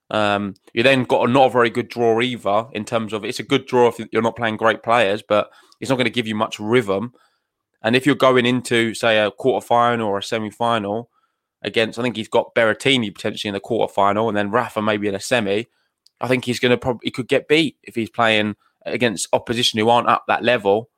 Um, 0.08 0.54
you 0.72 0.84
then 0.84 1.02
got 1.02 1.28
a 1.28 1.32
not 1.32 1.46
a 1.46 1.50
very 1.50 1.70
good 1.70 1.88
draw 1.88 2.20
either 2.20 2.66
in 2.72 2.84
terms 2.84 3.12
of 3.12 3.24
it's 3.24 3.40
a 3.40 3.42
good 3.44 3.66
draw 3.66 3.88
if 3.88 3.98
you're 4.12 4.22
not 4.22 4.36
playing 4.36 4.56
great 4.56 4.82
players, 4.84 5.22
but 5.28 5.50
it's 5.80 5.90
not 5.90 5.96
going 5.96 6.04
to 6.04 6.10
give 6.10 6.28
you 6.28 6.36
much 6.36 6.60
rhythm. 6.60 7.12
And 7.86 7.94
if 7.94 8.04
you're 8.04 8.16
going 8.16 8.46
into 8.46 8.94
say 8.94 9.16
a 9.16 9.30
quarter 9.30 9.64
final 9.64 10.08
or 10.08 10.18
a 10.18 10.22
semi 10.22 10.50
final 10.50 11.08
against, 11.62 12.00
I 12.00 12.02
think 12.02 12.16
he's 12.16 12.26
got 12.26 12.52
Berrettini 12.52 13.14
potentially 13.14 13.48
in 13.48 13.54
the 13.54 13.60
quarter 13.60 13.92
final, 13.92 14.26
and 14.26 14.36
then 14.36 14.50
Rafa 14.50 14.82
maybe 14.82 15.06
in 15.06 15.14
a 15.14 15.20
semi. 15.20 15.68
I 16.20 16.26
think 16.26 16.44
he's 16.44 16.58
going 16.58 16.70
to 16.70 16.78
probably 16.78 17.02
he 17.04 17.10
could 17.12 17.28
get 17.28 17.46
beat 17.46 17.76
if 17.84 17.94
he's 17.94 18.10
playing 18.10 18.56
against 18.84 19.28
opposition 19.32 19.78
who 19.78 19.88
aren't 19.88 20.08
up 20.08 20.24
that 20.26 20.42
level. 20.42 20.90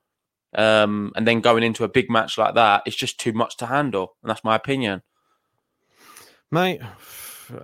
Um, 0.54 1.12
and 1.14 1.28
then 1.28 1.42
going 1.42 1.62
into 1.62 1.84
a 1.84 1.88
big 1.88 2.08
match 2.08 2.38
like 2.38 2.54
that, 2.54 2.84
it's 2.86 2.96
just 2.96 3.20
too 3.20 3.34
much 3.34 3.58
to 3.58 3.66
handle, 3.66 4.16
and 4.22 4.30
that's 4.30 4.42
my 4.42 4.56
opinion. 4.56 5.02
Mate, 6.50 6.80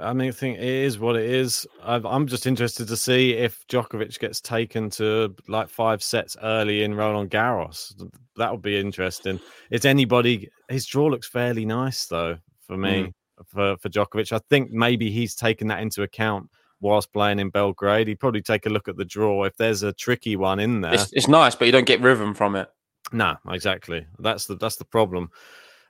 I 0.00 0.12
mean, 0.12 0.28
I 0.28 0.32
think 0.32 0.58
it 0.58 0.64
is 0.64 0.98
what 0.98 1.16
it 1.16 1.28
is. 1.28 1.66
I've, 1.82 2.04
I'm 2.06 2.26
just 2.26 2.46
interested 2.46 2.88
to 2.88 2.96
see 2.96 3.32
if 3.32 3.66
Djokovic 3.68 4.18
gets 4.18 4.40
taken 4.40 4.90
to 4.90 5.34
like 5.48 5.68
five 5.68 6.02
sets 6.02 6.36
early 6.42 6.82
in 6.82 6.94
Roland 6.94 7.30
Garros. 7.30 7.92
That 8.36 8.50
would 8.50 8.62
be 8.62 8.78
interesting. 8.78 9.40
It's 9.70 9.84
anybody. 9.84 10.48
His 10.68 10.86
draw 10.86 11.06
looks 11.06 11.28
fairly 11.28 11.64
nice 11.64 12.06
though 12.06 12.38
for 12.66 12.76
me 12.76 13.04
mm. 13.04 13.12
for 13.46 13.76
for 13.78 13.88
Djokovic. 13.88 14.32
I 14.32 14.40
think 14.50 14.70
maybe 14.70 15.10
he's 15.10 15.34
taken 15.34 15.68
that 15.68 15.80
into 15.80 16.02
account 16.02 16.48
whilst 16.80 17.12
playing 17.12 17.38
in 17.38 17.50
Belgrade. 17.50 18.08
He'd 18.08 18.20
probably 18.20 18.42
take 18.42 18.66
a 18.66 18.70
look 18.70 18.88
at 18.88 18.96
the 18.96 19.04
draw 19.04 19.44
if 19.44 19.56
there's 19.56 19.82
a 19.82 19.92
tricky 19.92 20.36
one 20.36 20.60
in 20.60 20.80
there. 20.82 20.94
It's, 20.94 21.12
it's 21.12 21.28
nice, 21.28 21.54
but 21.54 21.66
you 21.66 21.72
don't 21.72 21.86
get 21.86 22.00
rhythm 22.00 22.34
from 22.34 22.56
it. 22.56 22.68
No, 23.12 23.36
exactly. 23.48 24.06
That's 24.18 24.46
the 24.46 24.56
that's 24.56 24.76
the 24.76 24.84
problem. 24.84 25.30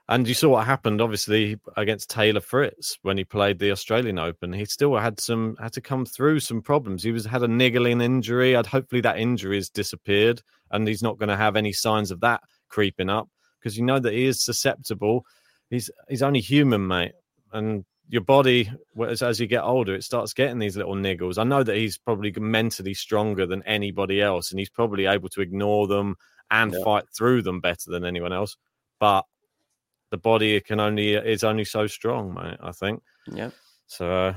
And 0.07 0.27
you 0.27 0.35
saw 0.35 0.49
what 0.49 0.67
happened, 0.67 1.01
obviously, 1.01 1.57
against 1.77 2.11
Taylor 2.11 2.39
Fritz 2.39 2.99
when 3.01 3.17
he 3.17 3.23
played 3.23 3.57
the 3.57 3.71
Australian 3.71 4.19
Open. 4.19 4.53
He 4.53 4.65
still 4.65 4.95
had 4.95 5.19
some 5.19 5.55
had 5.59 5.73
to 5.73 5.81
come 5.81 6.05
through 6.05 6.41
some 6.41 6.61
problems. 6.61 7.01
He 7.01 7.11
was 7.11 7.25
had 7.25 7.41
a 7.41 7.47
niggling 7.47 8.01
injury. 8.01 8.55
I'd 8.55 8.67
hopefully 8.67 9.01
that 9.01 9.17
injury 9.17 9.57
has 9.57 9.69
disappeared 9.69 10.43
and 10.71 10.87
he's 10.87 11.01
not 11.01 11.17
going 11.17 11.29
to 11.29 11.35
have 11.37 11.55
any 11.55 11.73
signs 11.73 12.11
of 12.11 12.19
that 12.19 12.41
creeping 12.69 13.09
up 13.09 13.29
because 13.59 13.77
you 13.77 13.83
know 13.83 13.99
that 13.99 14.13
he 14.13 14.25
is 14.25 14.43
susceptible. 14.43 15.25
He's 15.71 15.89
he's 16.07 16.21
only 16.21 16.39
human, 16.41 16.85
mate, 16.87 17.13
and 17.51 17.83
your 18.07 18.21
body 18.21 18.69
as, 19.07 19.23
as 19.23 19.39
you 19.39 19.47
get 19.47 19.63
older, 19.63 19.95
it 19.95 20.03
starts 20.03 20.33
getting 20.33 20.59
these 20.59 20.77
little 20.77 20.93
niggles. 20.93 21.39
I 21.39 21.43
know 21.43 21.63
that 21.63 21.75
he's 21.75 21.97
probably 21.97 22.31
mentally 22.37 22.93
stronger 22.93 23.47
than 23.47 23.63
anybody 23.63 24.21
else, 24.21 24.51
and 24.51 24.59
he's 24.59 24.69
probably 24.69 25.07
able 25.07 25.29
to 25.29 25.41
ignore 25.41 25.87
them 25.87 26.15
and 26.51 26.73
Yeah. 26.73 26.83
fight 26.83 27.05
through 27.17 27.41
them 27.41 27.59
better 27.59 27.89
than 27.89 28.05
anyone 28.05 28.31
else. 28.31 28.55
But 28.99 29.25
the 30.15 30.21
body 30.21 30.61
can 30.61 30.79
only 30.79 31.13
is 31.13 31.43
only 31.43 31.65
so 31.65 31.87
strong, 31.87 32.33
mate. 32.33 32.57
I 32.63 32.71
think. 32.71 33.03
Yeah. 33.27 33.49
So 33.87 34.09
uh, 34.09 34.33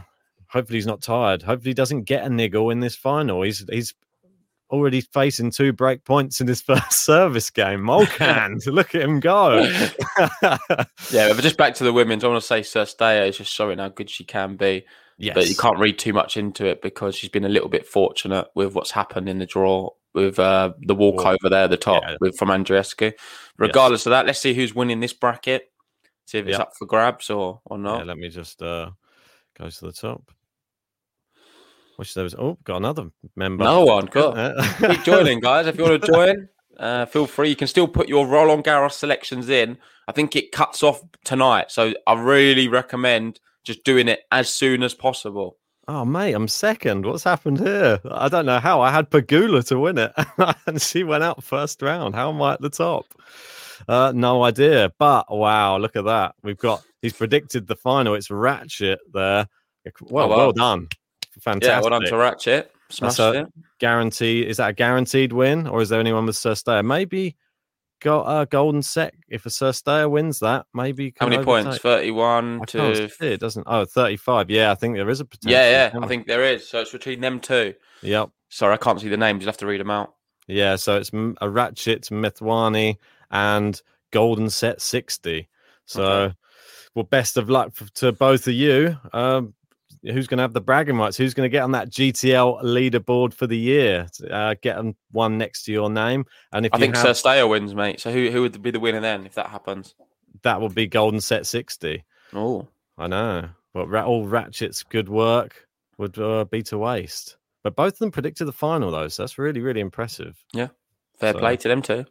hopefully 0.49 0.79
he's 0.79 0.87
not 0.89 1.03
tired. 1.03 1.43
Hopefully 1.43 1.71
he 1.71 1.75
doesn't 1.75 2.03
get 2.03 2.25
a 2.25 2.29
niggle 2.29 2.71
in 2.71 2.81
this 2.81 2.97
final. 2.97 3.43
He's 3.43 3.65
he's 3.71 3.95
already 4.71 5.01
facing 5.01 5.51
two 5.53 5.73
break 5.73 6.05
points 6.05 6.41
in 6.41 6.49
his 6.49 6.61
first 6.71 7.05
service 7.05 7.49
game. 7.51 7.81
Molcan, 7.81 8.67
look 8.67 8.95
at 8.97 9.03
him 9.03 9.21
go. 9.21 9.65
Yeah, 11.11 11.33
but 11.33 11.43
just 11.43 11.57
back 11.57 11.75
to 11.77 11.85
the 11.85 11.93
women's, 11.93 12.25
I 12.25 12.29
want 12.29 12.43
to 12.43 12.47
say 12.47 12.61
Cirstea 12.61 13.29
is 13.29 13.39
just 13.39 13.53
showing 13.53 13.79
how 13.79 13.89
good 13.89 14.11
she 14.11 14.25
can 14.25 14.57
be. 14.57 14.85
yes. 15.17 15.35
But 15.35 15.49
you 15.49 15.55
can't 15.55 15.79
read 15.79 15.99
too 15.99 16.13
much 16.13 16.37
into 16.37 16.67
it 16.67 16.83
because 16.83 17.15
she's 17.15 17.31
been 17.31 17.45
a 17.45 17.49
little 17.49 17.69
bit 17.69 17.87
fortunate 17.87 18.49
with 18.55 18.75
what's 18.75 18.91
happened 18.91 19.29
in 19.29 19.39
the 19.39 19.47
draw 19.47 19.91
with 20.15 20.39
uh, 20.39 20.73
the 20.81 20.95
walkover 20.95 21.49
there 21.51 21.65
at 21.65 21.71
the 21.71 21.77
top 21.77 22.03
Yeah. 22.07 22.17
with 22.21 22.37
from 22.37 22.49
Andreescu. 22.49 23.13
Regardless 23.59 24.07
of 24.07 24.11
that, 24.11 24.27
let's 24.27 24.41
see 24.41 24.55
who's 24.55 24.75
winning 24.75 25.01
this 25.01 25.13
bracket. 25.13 25.71
See 26.27 26.39
if 26.39 26.47
it's 26.47 26.57
Yeah. 26.59 26.63
up 26.63 26.73
for 26.79 26.87
grabs 26.87 27.31
or 27.31 27.61
or 27.65 27.77
Yeah, 27.77 27.83
not. 27.83 28.07
let 28.07 28.17
me 28.19 28.29
just 28.29 28.63
uh, 28.63 28.91
go 29.59 29.69
to 29.69 29.85
the 29.85 29.93
top. 29.93 30.31
Wish 31.99 32.15
there 32.15 32.25
was. 32.25 32.35
Oh, 32.35 32.57
got 32.65 32.77
another 32.77 33.11
member. 33.35 33.65
No 33.65 33.85
one. 33.85 34.09
Uh, 34.15 34.73
Keep 34.79 35.03
joining, 35.03 35.41
guys. 35.49 35.67
If 35.67 35.77
you 35.77 35.85
want 35.85 36.01
to 36.03 36.13
join, 36.13 36.49
uh, 36.79 37.07
feel 37.07 37.27
free. 37.27 37.49
You 37.49 37.57
can 37.57 37.67
still 37.67 37.89
put 37.89 38.09
your 38.09 38.27
Roland 38.27 38.65
Garros 38.65 38.93
selections 38.93 39.49
in. 39.49 39.79
I 40.07 40.13
think 40.13 40.37
it 40.37 40.53
cuts 40.53 40.83
off 40.83 41.01
tonight, 41.25 41.71
so 41.71 41.93
I 42.07 42.15
really 42.15 42.69
recommend 42.69 43.41
just 43.65 43.85
doing 43.85 44.07
it 44.09 44.21
as 44.31 44.49
soon 44.53 44.83
as 44.83 44.95
possible. 44.95 45.58
Oh, 45.91 46.05
mate, 46.05 46.35
I'm 46.35 46.49
second. 46.49 47.07
What's 47.07 47.25
happened 47.25 47.61
here? 47.61 47.99
I 48.11 48.29
don't 48.29 48.45
know 48.45 48.59
how. 48.59 48.83
I 48.83 48.91
had 48.93 49.09
Pegula 49.11 49.67
to 49.69 49.79
win 49.79 49.97
it, 49.97 50.13
and 50.67 50.81
she 50.83 51.03
went 51.03 51.25
out 51.25 51.43
first 51.43 51.81
round. 51.81 52.15
How 52.15 52.31
am 52.31 52.43
I 52.43 52.53
at 52.55 52.61
the 52.61 52.69
top? 52.69 53.07
Uh, 53.89 54.13
no 54.15 54.45
idea. 54.45 54.93
But 54.99 55.27
wow, 55.35 55.79
look 55.79 55.97
at 55.97 56.05
that. 56.05 56.35
We've 56.43 56.59
got. 56.59 56.83
He's 57.01 57.15
predicted 57.15 57.67
the 57.67 57.77
final. 57.77 58.15
It's 58.15 58.31
Ratchet 58.31 58.99
there. 59.15 59.47
Well, 60.03 60.27
Oh, 60.27 60.29
wow. 60.29 60.37
well 60.37 60.53
done. 60.53 60.89
Fantastic. 61.41 61.69
Yeah, 61.71 61.81
well 61.81 61.99
done 61.99 62.09
to 62.11 62.17
Ratchet. 62.19 62.71
Smashed 62.91 63.19
a- 63.21 63.41
it. 63.41 63.47
guarantee. 63.79 64.47
Is 64.47 64.59
that 64.59 64.71
a 64.71 64.73
guaranteed 64.75 65.33
win, 65.33 65.67
or 65.67 65.81
is 65.81 65.89
there 65.89 66.01
anyone 66.01 66.27
with 66.27 66.37
Cirstea? 66.37 66.85
Maybe 66.85 67.35
got 68.01 68.23
uh, 68.23 68.45
Golden 68.45 68.83
Sec. 68.83 69.15
If 69.29 69.47
a 69.47 69.49
Cirstea 69.49 70.11
wins 70.11 70.41
that, 70.41 70.67
maybe 70.75 71.15
How 71.19 71.29
many 71.29 71.43
points? 71.45 71.79
31 71.79 72.61
I 72.63 72.65
to. 72.67 73.11
it 73.21 73.41
doesn't. 73.41 73.65
Oh, 73.67 73.85
35. 73.85 74.51
Yeah, 74.51 74.71
I 74.71 74.75
think 74.75 74.97
there 74.97 75.09
is 75.11 75.21
a 75.21 75.25
potential. 75.25 75.59
Yeah, 75.59 75.91
yeah, 75.93 76.01
I 76.03 76.07
think 76.07 76.27
there 76.27 76.45
is. 76.45 76.69
So 76.69 76.81
it's 76.81 76.93
between 76.93 77.21
them 77.21 77.41
two. 77.41 77.75
Yep. 78.03 78.31
Sorry, 78.49 78.75
I 78.75 78.77
can't 78.79 79.01
see 79.01 79.09
the 79.09 79.17
names. 79.17 79.43
You'll 79.43 79.49
have 79.51 79.59
to 79.59 79.67
read 79.67 79.81
them 79.81 79.91
out. 79.91 80.15
Yeah, 80.47 80.77
so 80.77 80.97
it's 80.97 81.11
a 81.41 81.51
Ratchet, 81.51 82.05
Methwani, 82.05 82.97
and 83.31 83.81
Golden 84.11 84.49
Set 84.49 84.81
60. 84.81 85.49
So, 85.85 86.03
Okay. 86.03 86.35
well, 86.95 87.05
best 87.05 87.37
of 87.37 87.51
luck 87.51 87.73
to 87.95 88.13
both 88.13 88.47
of 88.49 88.55
you. 88.55 88.97
Um, 89.13 89.55
who's 90.03 90.27
going 90.27 90.39
to 90.39 90.43
have 90.43 90.53
the 90.53 90.61
bragging 90.61 90.97
rights? 90.97 91.17
Who's 91.17 91.35
going 91.35 91.47
to 91.47 91.51
get 91.51 91.63
on 91.63 91.73
that 91.73 91.91
GTL 91.91 92.63
leaderboard 92.63 93.33
for 93.35 93.47
the 93.47 93.59
year? 93.59 94.07
Uh, 94.31 94.55
get 94.61 94.79
one 95.13 95.39
next 95.39 95.65
to 95.65 95.73
your 95.73 95.91
name. 95.91 96.25
And 96.53 96.67
if 96.67 96.75
I 96.75 96.79
think 96.79 96.95
have, 96.97 97.05
Sir 97.05 97.15
Stayer 97.15 97.47
wins, 97.47 97.75
mate. 97.75 98.01
So 98.01 98.13
who 98.13 98.31
who 98.31 98.43
would 98.43 98.61
be 98.63 98.71
the 98.71 98.81
winner 98.81 99.01
then 99.01 99.27
if 99.27 99.35
that 99.35 99.49
happens? 99.49 99.95
that 100.43 100.61
would 100.61 100.75
be 100.75 100.87
Golden 100.87 101.21
Set 101.21 101.47
60. 101.47 102.05
Oh, 102.35 102.69
I 102.97 103.07
know. 103.07 103.49
But 103.75 103.93
all 104.05 104.27
Ratchet's 104.27 104.83
good 104.83 105.09
work 105.09 105.67
would 105.99 106.19
uh, 106.19 106.45
be 106.45 106.63
to 106.65 106.79
waste. 106.79 107.37
But 107.63 107.77
both 107.77 107.95
of 107.95 107.99
them 107.99 108.11
predicted 108.11 108.47
the 108.47 108.53
final, 108.53 108.91
though. 108.91 109.09
So 109.09 109.23
that's 109.23 109.39
really, 109.39 109.61
really 109.61 109.81
impressive. 109.81 110.43
Yeah, 110.53 110.69
fair 111.19 111.33
So- 111.33 111.39
play 111.39 111.57
to 111.57 111.69
them 111.69 111.83
too. 111.83 112.07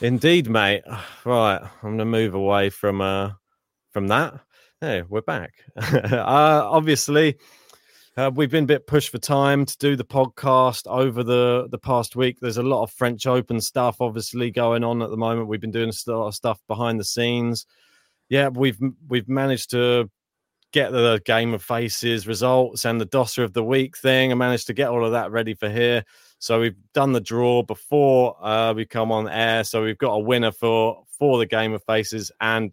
Indeed, 0.00 0.48
mate. 0.48 0.82
Right, 1.24 1.60
I'm 1.82 1.90
gonna 1.92 2.04
move 2.04 2.34
away 2.34 2.70
from 2.70 3.00
uh 3.00 3.32
from 3.92 4.08
that. 4.08 4.34
Hey, 4.80 5.02
we're 5.08 5.22
back. 5.22 5.54
uh, 5.76 6.62
obviously, 6.70 7.36
uh, 8.16 8.30
we've 8.32 8.52
been 8.52 8.62
a 8.62 8.68
bit 8.68 8.86
pushed 8.86 9.10
for 9.10 9.18
time 9.18 9.66
to 9.66 9.76
do 9.78 9.96
the 9.96 10.04
podcast 10.04 10.86
over 10.86 11.24
the 11.24 11.66
the 11.68 11.78
past 11.78 12.14
week. 12.14 12.38
There's 12.38 12.58
a 12.58 12.62
lot 12.62 12.84
of 12.84 12.92
French 12.92 13.26
Open 13.26 13.60
stuff, 13.60 13.96
obviously, 14.00 14.52
going 14.52 14.84
on 14.84 15.02
at 15.02 15.10
the 15.10 15.16
moment. 15.16 15.48
We've 15.48 15.60
been 15.60 15.72
doing 15.72 15.90
a 15.90 16.10
lot 16.12 16.28
of 16.28 16.34
stuff 16.36 16.60
behind 16.68 17.00
the 17.00 17.04
scenes. 17.04 17.66
Yeah, 18.28 18.50
we've 18.50 18.78
we've 19.08 19.28
managed 19.28 19.70
to 19.70 20.08
get 20.70 20.92
the 20.92 21.20
game 21.24 21.54
of 21.54 21.62
faces 21.64 22.28
results 22.28 22.84
and 22.84 23.00
the 23.00 23.06
dosser 23.06 23.42
of 23.42 23.54
the 23.54 23.64
week 23.64 23.96
thing. 23.96 24.30
I 24.30 24.36
managed 24.36 24.68
to 24.68 24.74
get 24.74 24.90
all 24.90 25.04
of 25.04 25.10
that 25.10 25.32
ready 25.32 25.54
for 25.54 25.68
here. 25.68 26.04
So 26.38 26.60
we've 26.60 26.76
done 26.94 27.12
the 27.12 27.20
draw 27.20 27.64
before 27.64 28.36
uh, 28.40 28.74
we 28.74 28.86
come 28.86 29.10
on 29.10 29.28
air. 29.28 29.64
So 29.64 29.82
we've 29.82 29.98
got 29.98 30.12
a 30.12 30.20
winner 30.20 30.52
for 30.52 31.02
for 31.18 31.38
the 31.38 31.46
game 31.46 31.72
of 31.72 31.82
faces 31.82 32.30
and 32.40 32.72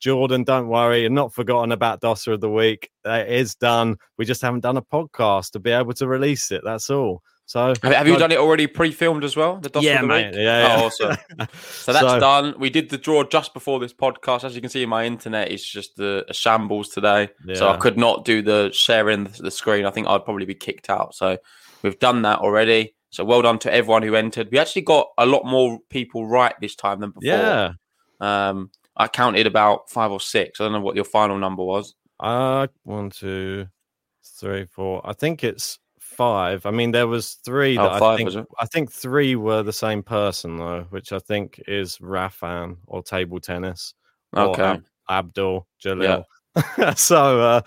Jordan, 0.00 0.44
don't 0.44 0.68
worry, 0.68 1.02
you're 1.02 1.10
not 1.10 1.32
forgotten 1.34 1.72
about 1.72 2.00
Dosser 2.00 2.32
of 2.32 2.40
the 2.40 2.50
Week. 2.50 2.90
It 3.04 3.28
is 3.28 3.54
done. 3.54 3.96
We 4.18 4.24
just 4.24 4.42
haven't 4.42 4.60
done 4.60 4.76
a 4.76 4.82
podcast 4.82 5.52
to 5.52 5.60
be 5.60 5.70
able 5.70 5.92
to 5.94 6.08
release 6.08 6.50
it. 6.50 6.62
That's 6.64 6.90
all. 6.90 7.22
So 7.46 7.74
Have, 7.82 7.92
have 7.92 8.06
you 8.06 8.16
done 8.16 8.30
it 8.30 8.38
already 8.38 8.68
pre-filmed 8.68 9.24
as 9.24 9.36
well? 9.36 9.56
The 9.56 9.68
Dosser 9.70 9.84
Yeah, 9.84 9.96
of 9.96 10.00
the 10.02 10.06
mate. 10.06 10.26
Week? 10.26 10.34
Yeah, 10.36 10.68
yeah. 10.68 10.76
Oh, 10.80 10.86
awesome. 10.86 11.16
so 11.60 11.92
that's 11.92 12.06
So- 12.06 12.20
done. 12.20 12.54
We 12.58 12.70
did 12.70 12.88
the 12.90 12.96
draw 12.96 13.24
just 13.24 13.52
before 13.54 13.80
this 13.80 13.92
podcast. 13.92 14.44
As 14.44 14.54
you 14.54 14.60
can 14.60 14.70
see, 14.70 14.86
my 14.86 15.04
internet 15.04 15.50
is 15.50 15.64
just 15.64 15.98
a, 15.98 16.24
a 16.30 16.32
shambles 16.34 16.90
today. 16.90 17.28
So 17.54 17.68
I 17.68 17.76
could 17.76 17.98
not 17.98 18.24
do 18.24 18.40
the 18.40 18.70
sharing 18.72 19.24
the, 19.24 19.42
the 19.42 19.50
screen. 19.50 19.84
I 19.84 19.90
think 19.90 20.06
I'd 20.06 20.24
probably 20.24 20.46
be 20.46 20.54
kicked 20.54 20.88
out. 20.88 21.14
So 21.14 21.38
we've 21.82 21.98
done 21.98 22.22
that 22.22 22.38
already. 22.38 22.94
So 23.10 23.24
well 23.24 23.42
done 23.42 23.58
to 23.60 23.72
everyone 23.74 24.04
who 24.04 24.14
entered. 24.14 24.48
We 24.52 24.58
actually 24.60 24.82
got 24.82 25.08
a 25.18 25.26
lot 25.26 25.44
more 25.44 25.80
people 25.90 26.26
right 26.28 26.54
this 26.60 26.76
time 26.76 27.00
than 27.00 27.10
before. 27.10 27.24
Yeah. 27.24 27.72
Um, 28.20 28.70
I 29.00 29.08
counted 29.08 29.46
about 29.46 29.88
five 29.88 30.12
or 30.12 30.20
six. 30.20 30.60
I 30.60 30.64
don't 30.64 30.72
know 30.72 30.80
what 30.80 30.94
your 30.94 31.06
final 31.06 31.38
number 31.38 31.64
was. 31.64 31.94
Uh 32.20 32.66
one, 32.82 33.08
two, 33.08 33.66
three, 34.38 34.66
four. 34.66 35.00
I 35.08 35.14
think 35.14 35.42
it's 35.42 35.78
five. 35.98 36.66
I 36.66 36.70
mean, 36.70 36.90
there 36.90 37.06
was 37.06 37.38
three 37.42 37.78
that 37.78 38.02
I 38.02 38.16
think 38.16 38.26
was 38.26 38.36
it? 38.36 38.46
I 38.60 38.66
think 38.66 38.92
three 38.92 39.36
were 39.36 39.62
the 39.62 39.72
same 39.72 40.02
person 40.02 40.58
though, 40.58 40.84
which 40.90 41.12
I 41.12 41.18
think 41.18 41.62
is 41.66 41.96
Rafan 41.96 42.76
or 42.86 43.02
table 43.02 43.40
tennis. 43.40 43.94
or 44.34 44.50
Okay. 44.50 44.62
Ab- 44.62 44.84
Abdul 45.08 45.66
Jalil. 45.82 46.24
so 46.98 47.40
uh 47.40 47.60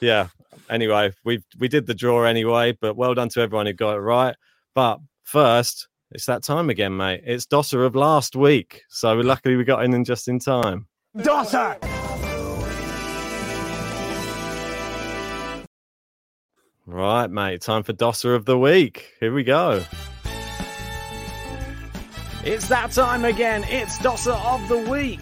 yeah. 0.00 0.28
Anyway, 0.70 1.12
we 1.24 1.42
we 1.58 1.66
did 1.66 1.86
the 1.86 1.94
draw 1.94 2.22
anyway, 2.22 2.78
but 2.80 2.96
well 2.96 3.14
done 3.14 3.28
to 3.30 3.40
everyone 3.40 3.66
who 3.66 3.72
got 3.72 3.96
it 3.96 4.00
right. 4.00 4.36
But 4.72 5.00
first, 5.24 5.88
it's 6.10 6.26
that 6.26 6.42
time 6.42 6.70
again, 6.70 6.96
mate. 6.96 7.22
It's 7.24 7.46
Dosser 7.46 7.84
of 7.84 7.96
last 7.96 8.36
week. 8.36 8.82
So 8.88 9.14
luckily 9.14 9.56
we 9.56 9.64
got 9.64 9.84
in, 9.84 9.92
in 9.94 10.04
just 10.04 10.28
in 10.28 10.38
time. 10.38 10.86
Dosser! 11.16 11.78
Right, 16.86 17.28
mate. 17.28 17.62
Time 17.62 17.82
for 17.82 17.92
Dosser 17.92 18.34
of 18.34 18.44
the 18.44 18.56
week. 18.56 19.14
Here 19.18 19.34
we 19.34 19.42
go. 19.42 19.82
It's 22.44 22.68
that 22.68 22.92
time 22.92 23.24
again. 23.24 23.64
It's 23.64 23.98
Dosser 23.98 24.30
of 24.30 24.68
the 24.68 24.78
week. 24.78 25.20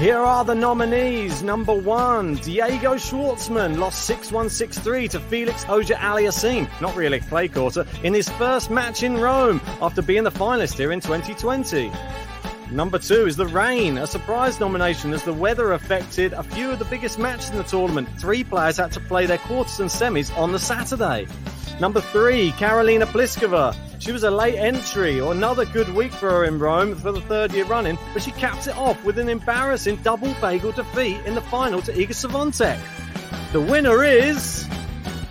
Here 0.00 0.16
are 0.16 0.46
the 0.46 0.54
nominees. 0.54 1.42
Number 1.42 1.74
one, 1.74 2.36
Diego 2.36 2.94
Schwartzman 2.94 3.76
lost 3.76 4.06
6 4.06 4.32
1 4.32 4.48
6 4.48 4.78
3 4.78 5.08
to 5.08 5.20
Felix 5.20 5.66
Auger 5.68 5.92
Aliassime, 5.92 6.66
not 6.80 6.96
really 6.96 7.18
a 7.18 7.20
clay 7.20 7.48
quarter, 7.48 7.84
in 8.02 8.14
his 8.14 8.26
first 8.26 8.70
match 8.70 9.02
in 9.02 9.18
Rome 9.18 9.60
after 9.82 10.00
being 10.00 10.24
the 10.24 10.30
finalist 10.30 10.78
here 10.78 10.92
in 10.92 11.00
2020. 11.00 11.92
Number 12.70 12.98
two 12.98 13.26
is 13.26 13.36
The 13.36 13.46
Rain, 13.48 13.98
a 13.98 14.06
surprise 14.06 14.58
nomination 14.58 15.12
as 15.12 15.22
the 15.22 15.34
weather 15.34 15.74
affected 15.74 16.32
a 16.32 16.44
few 16.44 16.70
of 16.70 16.78
the 16.78 16.86
biggest 16.86 17.18
matches 17.18 17.50
in 17.50 17.58
the 17.58 17.64
tournament. 17.64 18.08
Three 18.18 18.42
players 18.42 18.78
had 18.78 18.92
to 18.92 19.00
play 19.00 19.26
their 19.26 19.36
quarters 19.36 19.80
and 19.80 19.90
semis 19.90 20.34
on 20.34 20.50
the 20.50 20.58
Saturday. 20.58 21.26
Number 21.78 22.00
three, 22.00 22.52
Karolina 22.52 23.04
Pliskova. 23.04 23.76
She 24.00 24.12
was 24.12 24.24
a 24.24 24.30
late 24.30 24.56
entry, 24.56 25.20
or 25.20 25.30
another 25.32 25.66
good 25.66 25.94
week 25.94 26.10
for 26.10 26.30
her 26.30 26.44
in 26.44 26.58
Rome 26.58 26.94
for 26.96 27.12
the 27.12 27.20
third 27.20 27.52
year 27.52 27.66
running, 27.66 27.98
but 28.14 28.22
she 28.22 28.30
caps 28.30 28.66
it 28.66 28.74
off 28.78 29.04
with 29.04 29.18
an 29.18 29.28
embarrassing 29.28 29.96
double 29.96 30.32
bagel 30.40 30.72
defeat 30.72 31.18
in 31.26 31.34
the 31.34 31.42
final 31.42 31.82
to 31.82 31.92
Iga 31.92 32.08
Swiatek. 32.08 32.80
The 33.52 33.60
winner 33.60 34.02
is 34.02 34.66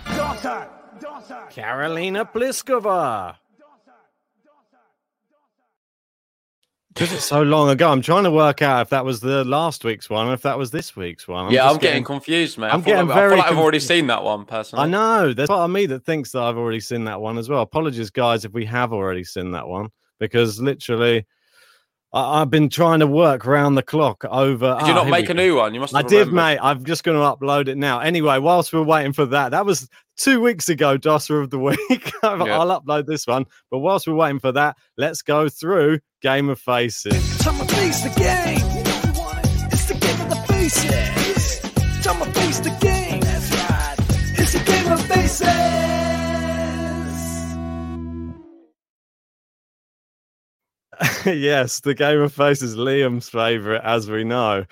Dosser! 0.04 0.68
Dosser! 1.00 1.50
Karolina 1.50 2.30
Pliskova. 2.32 3.39
Because 6.94 7.12
it's 7.12 7.24
so 7.24 7.42
long 7.42 7.68
ago, 7.70 7.88
I'm 7.90 8.02
trying 8.02 8.24
to 8.24 8.32
work 8.32 8.62
out 8.62 8.82
if 8.82 8.88
that 8.90 9.04
was 9.04 9.20
the 9.20 9.44
last 9.44 9.84
week's 9.84 10.10
one 10.10 10.26
or 10.26 10.34
if 10.34 10.42
that 10.42 10.58
was 10.58 10.72
this 10.72 10.96
week's 10.96 11.28
one. 11.28 11.52
yeah, 11.52 11.70
I'm 11.70 11.78
getting, 11.78 12.02
confused, 12.02 12.58
mate. 12.58 12.66
I'm 12.72 12.80
I 12.80 12.84
getting 12.84 13.06
like, 13.06 13.16
I 13.16 13.20
very 13.20 13.36
like 13.36 13.50
I've 13.50 13.58
already 13.58 13.78
seen 13.78 14.08
that 14.08 14.24
one 14.24 14.44
personally. 14.44 14.84
I 14.84 14.88
know 14.88 15.32
there's 15.32 15.48
part 15.48 15.60
of 15.62 15.70
me 15.70 15.86
that 15.86 16.04
thinks 16.04 16.32
that 16.32 16.42
I've 16.42 16.56
already 16.58 16.80
seen 16.80 17.04
that 17.04 17.20
one 17.20 17.38
as 17.38 17.48
well. 17.48 17.62
Apologies, 17.62 18.10
guys, 18.10 18.44
if 18.44 18.52
we 18.52 18.64
have 18.64 18.92
already 18.92 19.22
seen 19.24 19.52
that 19.52 19.68
one 19.68 19.90
because 20.18 20.60
literally 20.60 21.26
I- 22.12 22.40
I've 22.42 22.50
been 22.50 22.68
trying 22.68 22.98
to 22.98 23.06
work 23.06 23.46
round 23.46 23.78
the 23.78 23.84
clock 23.84 24.24
over. 24.24 24.76
Did 24.80 24.88
you 24.88 24.92
Ah, 24.92 24.96
not 24.96 25.08
make 25.08 25.26
a 25.30 25.34
go. 25.34 25.40
new 25.44 25.54
one? 25.56 25.72
You 25.74 25.78
must. 25.80 25.94
I 25.94 25.98
Have 25.98 26.08
did, 26.08 26.26
remembered. 26.26 26.34
mate. 26.34 26.58
I'm 26.60 26.84
just 26.84 27.04
going 27.04 27.16
to 27.16 27.22
upload 27.24 27.68
it 27.68 27.78
now. 27.78 28.00
Anyway, 28.00 28.36
whilst 28.38 28.72
we're 28.72 28.82
waiting 28.82 29.12
for 29.12 29.26
that, 29.26 29.52
that 29.52 29.64
was 29.64 29.88
two 30.20 30.40
weeks 30.40 30.68
ago, 30.68 30.96
Dosser 30.96 31.40
of 31.40 31.50
the 31.50 31.58
Week. 31.58 32.12
I'll 32.22 32.80
upload 32.80 33.06
this 33.06 33.26
one. 33.26 33.46
But 33.70 33.78
whilst 33.78 34.06
we're 34.06 34.14
waiting 34.14 34.38
for 34.38 34.52
that, 34.52 34.76
let's 34.96 35.22
go 35.22 35.48
through 35.48 36.00
Game 36.22 36.48
of 36.48 36.60
Faces. 36.60 37.38
Time 37.38 37.58
to 37.58 37.74
face 37.74 38.02
the 38.02 38.10
game. 38.20 38.58
You 38.58 38.84
know 38.84 39.00
we 39.04 39.18
want 39.18 39.38
it. 39.44 39.72
It's 39.72 39.86
the 39.86 39.94
game 39.94 40.20
of 40.20 40.28
the 40.28 40.52
faces. 40.52 41.60
Time 42.04 42.24
to 42.24 42.40
face 42.40 42.58
the 42.60 42.76
game. 42.80 43.20
That's 43.20 43.50
right. 43.70 43.96
It's 44.38 44.52
the 44.52 44.64
game 44.64 44.92
of 44.92 45.00
faces. 45.06 45.69
yes, 51.26 51.80
the 51.80 51.94
Game 51.94 52.20
of 52.20 52.32
Faces, 52.32 52.76
Liam's 52.76 53.28
favourite, 53.28 53.82
as 53.84 54.10
we 54.10 54.24
know. 54.24 54.64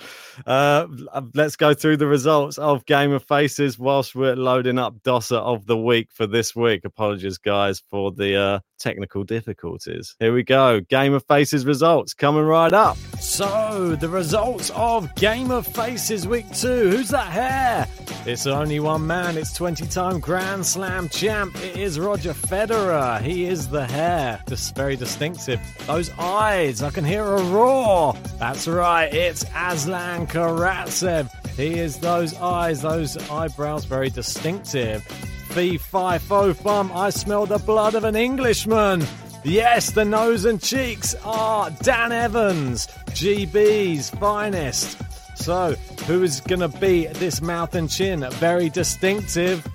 Uh, 0.46 0.86
let's 1.34 1.56
go 1.56 1.74
through 1.74 1.98
the 1.98 2.06
results 2.06 2.56
of 2.58 2.86
Game 2.86 3.12
of 3.12 3.22
Faces 3.24 3.78
whilst 3.78 4.14
we're 4.14 4.36
loading 4.36 4.78
up 4.78 5.02
Dosser 5.02 5.36
of 5.36 5.66
the 5.66 5.76
week 5.76 6.08
for 6.12 6.26
this 6.26 6.56
week. 6.56 6.84
Apologies, 6.84 7.36
guys, 7.36 7.82
for 7.90 8.12
the 8.12 8.36
uh, 8.36 8.60
technical 8.78 9.24
difficulties. 9.24 10.16
Here 10.20 10.32
we 10.32 10.42
go. 10.42 10.80
Game 10.80 11.12
of 11.12 11.24
Faces 11.26 11.66
results 11.66 12.14
coming 12.14 12.44
right 12.44 12.72
up. 12.72 12.96
So, 13.38 13.94
the 13.94 14.08
results 14.08 14.70
of 14.70 15.14
Game 15.14 15.52
of 15.52 15.64
Faces 15.64 16.26
week 16.26 16.52
two. 16.52 16.90
Who's 16.90 17.10
that 17.10 17.30
hair? 17.30 17.86
It's 18.26 18.48
only 18.48 18.80
one 18.80 19.06
man. 19.06 19.38
It's 19.38 19.54
20 19.54 19.86
time 19.86 20.18
Grand 20.18 20.66
Slam 20.66 21.08
champ. 21.08 21.54
It 21.62 21.76
is 21.76 22.00
Roger 22.00 22.32
Federer. 22.32 23.22
He 23.22 23.44
is 23.44 23.68
the 23.68 23.86
hair. 23.86 24.42
Just 24.48 24.74
very 24.74 24.96
distinctive. 24.96 25.60
Those 25.86 26.10
eyes, 26.18 26.82
I 26.82 26.90
can 26.90 27.04
hear 27.04 27.22
a 27.22 27.40
roar. 27.44 28.14
That's 28.40 28.66
right. 28.66 29.14
It's 29.14 29.44
Aslan 29.54 30.26
Karatsev. 30.26 31.30
He 31.54 31.78
is 31.78 31.98
those 31.98 32.34
eyes, 32.34 32.82
those 32.82 33.16
eyebrows, 33.30 33.84
very 33.84 34.10
distinctive. 34.10 35.04
Fee 35.04 35.78
fi 35.78 36.18
fo 36.18 36.52
fum. 36.54 36.90
I 36.92 37.10
smell 37.10 37.46
the 37.46 37.58
blood 37.58 37.94
of 37.94 38.02
an 38.02 38.16
Englishman. 38.16 39.06
Yes, 39.44 39.90
the 39.92 40.04
nose 40.04 40.44
and 40.44 40.60
cheeks 40.60 41.14
are 41.24 41.70
Dan 41.82 42.12
Evans, 42.12 42.86
GB's 43.10 44.10
finest. 44.10 45.00
So, 45.36 45.74
who 46.06 46.22
is 46.22 46.40
going 46.40 46.60
to 46.60 46.68
be 46.68 47.06
this 47.06 47.40
mouth 47.40 47.74
and 47.74 47.88
chin? 47.88 48.26
Very 48.32 48.68
distinctive. 48.68 49.66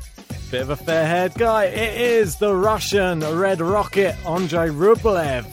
Bit 0.51 0.61
of 0.61 0.69
a 0.69 0.75
fair 0.75 1.07
haired 1.07 1.33
guy. 1.35 1.65
It 1.65 1.99
is 1.99 2.35
the 2.35 2.53
Russian 2.53 3.21
Red 3.21 3.61
Rocket, 3.61 4.15
Andrei 4.27 4.67
Rublev. 4.69 5.45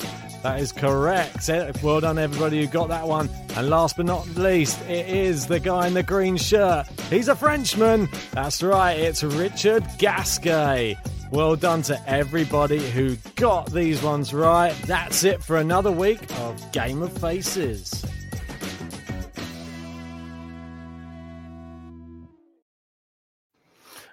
That 0.42 0.58
is 0.60 0.72
correct. 0.72 1.48
Eh, 1.48 1.72
Well 1.82 2.00
done, 2.00 2.18
everybody 2.18 2.60
who 2.60 2.66
got 2.66 2.88
that 2.88 3.06
one. 3.06 3.30
And 3.56 3.70
last 3.70 3.96
but 3.96 4.06
not 4.06 4.26
least, 4.36 4.80
it 4.82 5.08
is 5.08 5.46
the 5.46 5.60
guy 5.60 5.86
in 5.86 5.94
the 5.94 6.02
green 6.02 6.36
shirt. 6.36 6.86
He's 7.08 7.28
a 7.28 7.36
Frenchman. 7.36 8.08
That's 8.32 8.62
right, 8.62 8.98
it's 8.98 9.22
Richard 9.22 9.84
Gasquet. 9.98 10.96
Well 11.30 11.54
done 11.54 11.82
to 11.82 12.00
everybody 12.10 12.78
who 12.90 13.16
got 13.36 13.72
these 13.72 14.02
ones 14.02 14.34
right. 14.34 14.74
That's 14.86 15.22
it 15.24 15.42
for 15.42 15.58
another 15.58 15.92
week 15.92 16.20
of 16.40 16.72
Game 16.72 17.02
of 17.02 17.12
Faces. 17.18 18.04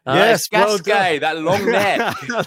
Uh, 0.06 0.14
Yes, 0.16 0.48
well 0.52 0.78
Gasquet, 0.78 1.20
that 1.20 1.38
long 1.38 1.66
neck. 1.72 2.00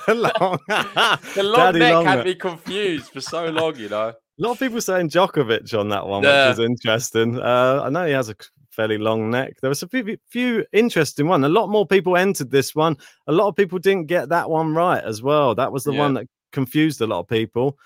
the 0.06 0.14
long, 0.14 0.58
the 1.34 1.42
long 1.42 1.56
Daddy 1.58 1.78
neck 1.80 1.92
long 1.94 2.04
had 2.06 2.16
neck. 2.18 2.26
me 2.26 2.34
confused 2.34 3.12
for 3.12 3.20
so 3.20 3.46
long, 3.50 3.76
you 3.76 3.88
know. 3.90 4.08
A 4.08 4.14
lot 4.38 4.52
of 4.52 4.58
people 4.58 4.80
saying 4.80 5.10
Djokovic 5.10 5.78
on 5.78 5.90
that 5.90 6.06
one, 6.06 6.22
Yeah. 6.22 6.48
which 6.48 6.54
is 6.54 6.64
interesting. 6.64 7.38
Uh, 7.38 7.82
I 7.84 7.90
know 7.90 8.06
he 8.06 8.12
has 8.12 8.30
a 8.30 8.34
fairly 8.70 8.98
long 8.98 9.30
neck. 9.30 9.60
There 9.60 9.68
was 9.68 9.82
a 9.82 9.88
few, 9.88 10.16
few 10.28 10.64
interesting 10.72 11.26
one. 11.26 11.44
A 11.44 11.48
lot 11.48 11.68
more 11.68 11.86
people 11.86 12.16
entered 12.16 12.50
this 12.50 12.74
one. 12.74 12.96
A 13.26 13.32
lot 13.32 13.48
of 13.48 13.56
people 13.56 13.78
didn't 13.78 14.06
get 14.06 14.28
that 14.30 14.48
one 14.48 14.74
right 14.74 15.02
as 15.02 15.22
well. 15.22 15.54
That 15.54 15.72
was 15.72 15.84
the 15.84 15.92
Yeah. 15.92 15.98
one 16.00 16.14
that 16.14 16.26
confused 16.52 17.00
a 17.00 17.06
lot 17.06 17.20
of 17.20 17.28
people. 17.28 17.78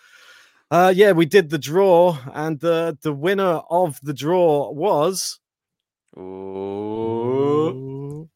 Uh, 0.71 0.93
yeah, 0.95 1.13
we 1.13 1.27
did 1.27 1.51
the 1.51 1.59
draw, 1.59 2.17
and 2.33 2.59
the 2.61 2.97
the 3.03 3.13
winner 3.13 3.61
of 3.71 3.99
the 4.03 4.15
draw 4.15 4.71
was 4.73 5.39
Ooh. 6.95 8.29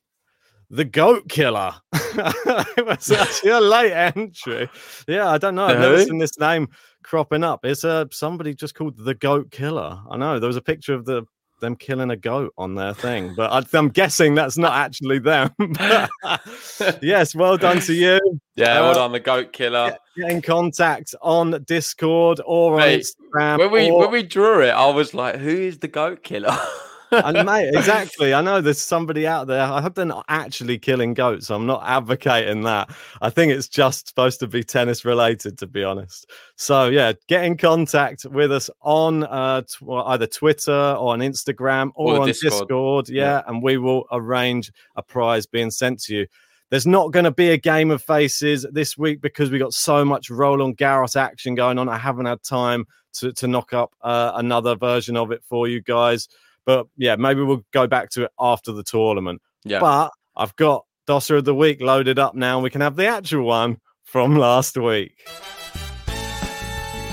the 0.70 0.84
Goat 0.84 1.28
Killer. 1.28 1.74
it 1.92 2.86
was 2.86 3.10
actually 3.10 3.50
a 3.50 3.60
late 3.60 3.92
entry. 3.92 4.68
Yeah, 5.08 5.28
I 5.30 5.38
don't 5.38 5.54
know. 5.54 5.66
I've 5.66 5.78
never 5.80 6.04
seen 6.04 6.18
this 6.18 6.38
name 6.38 6.68
cropping 7.02 7.42
up. 7.44 7.64
It's 7.64 7.84
uh, 7.84 8.04
somebody 8.10 8.54
just 8.54 8.74
called 8.74 8.98
the 8.98 9.14
Goat 9.14 9.50
Killer. 9.50 9.98
I 10.10 10.16
know 10.16 10.38
there 10.38 10.48
was 10.48 10.56
a 10.56 10.62
picture 10.62 10.94
of 10.94 11.04
the 11.06 11.24
them 11.60 11.76
killing 11.76 12.10
a 12.10 12.16
goat 12.16 12.52
on 12.58 12.74
their 12.74 12.94
thing. 12.94 13.34
But 13.36 13.52
I, 13.52 13.78
I'm 13.78 13.88
guessing 13.88 14.34
that's 14.34 14.56
not 14.58 14.72
actually 14.86 15.18
them. 15.18 15.50
yes, 17.02 17.34
well 17.34 17.56
done 17.56 17.80
to 17.80 17.92
you. 17.94 18.18
Yeah, 18.56 18.78
Uh, 18.80 18.82
well 18.82 18.94
done, 18.94 19.12
the 19.12 19.20
goat 19.20 19.52
killer. 19.52 19.96
Get 20.16 20.30
in 20.30 20.42
contact 20.42 21.14
on 21.22 21.62
Discord 21.64 22.40
or 22.44 22.80
on 22.80 22.88
Instagram. 22.88 23.58
when 23.58 23.70
we 23.70 23.90
or- 23.90 24.00
when 24.00 24.10
we 24.10 24.22
drew 24.22 24.62
it, 24.62 24.70
I 24.70 24.88
was 24.90 25.14
like, 25.14 25.36
"Who 25.36 25.48
is 25.50 25.78
the 25.78 25.88
goat 25.88 26.22
killer?" 26.22 26.56
and 27.10 27.46
mate, 27.46 27.70
exactly. 27.74 28.34
I 28.34 28.40
know 28.40 28.60
there's 28.60 28.80
somebody 28.80 29.26
out 29.26 29.46
there. 29.46 29.62
I 29.62 29.80
hope 29.80 29.94
they're 29.94 30.04
not 30.04 30.24
actually 30.28 30.78
killing 30.78 31.14
goats. 31.14 31.50
I'm 31.50 31.66
not 31.66 31.82
advocating 31.86 32.62
that. 32.62 32.90
I 33.22 33.30
think 33.30 33.52
it's 33.52 33.68
just 33.68 34.08
supposed 34.08 34.40
to 34.40 34.46
be 34.46 34.62
tennis 34.62 35.04
related, 35.04 35.58
to 35.58 35.66
be 35.66 35.84
honest. 35.84 36.30
So 36.56 36.88
yeah, 36.88 37.12
get 37.28 37.44
in 37.44 37.56
contact 37.56 38.24
with 38.26 38.52
us 38.52 38.70
on 38.82 39.24
uh, 39.24 39.62
well, 39.80 40.06
either 40.08 40.26
Twitter 40.26 40.72
or 40.72 41.12
on 41.12 41.20
Instagram 41.20 41.90
or, 41.94 42.16
Or 42.16 42.20
on 42.20 42.26
Discord. 42.28 42.52
Discord. 42.52 43.08
yeah, 43.08 43.22
Yeah. 43.24 43.42
and 43.46 43.62
we 43.62 43.78
will 43.78 44.04
arrange 44.12 44.72
a 44.96 45.02
prize 45.02 45.46
being 45.46 45.70
sent 45.70 46.00
to 46.04 46.14
you. 46.14 46.26
There's 46.70 46.86
not 46.86 47.12
going 47.12 47.24
to 47.24 47.30
be 47.30 47.48
a 47.48 47.56
game 47.56 47.90
of 47.90 48.02
faces 48.02 48.66
this 48.70 48.98
week 48.98 49.22
because 49.22 49.50
we 49.50 49.58
got 49.58 49.72
so 49.72 50.04
much 50.04 50.28
Roland 50.28 50.76
Garros 50.76 51.16
action 51.16 51.54
going 51.54 51.78
on. 51.78 51.88
I 51.88 51.96
haven't 51.96 52.26
had 52.26 52.42
time 52.42 52.84
to, 53.14 53.32
to 53.32 53.48
knock 53.48 53.72
up 53.72 53.94
uh, 54.02 54.32
another 54.34 54.76
version 54.76 55.16
of 55.16 55.32
it 55.32 55.42
for 55.48 55.66
you 55.66 55.80
guys. 55.80 56.28
But 56.68 56.86
yeah, 56.98 57.16
maybe 57.16 57.40
we'll 57.40 57.64
go 57.72 57.86
back 57.86 58.10
to 58.10 58.24
it 58.24 58.30
after 58.38 58.72
the 58.72 58.82
tournament. 58.82 59.40
Yeah. 59.64 59.80
But 59.80 60.10
I've 60.36 60.54
got 60.56 60.84
Dosser 61.06 61.38
of 61.38 61.46
the 61.46 61.54
Week 61.54 61.80
loaded 61.80 62.18
up 62.18 62.34
now, 62.34 62.58
and 62.58 62.62
we 62.62 62.68
can 62.68 62.82
have 62.82 62.94
the 62.94 63.06
actual 63.06 63.46
one 63.46 63.78
from 64.04 64.36
last 64.36 64.76
week. 64.76 65.14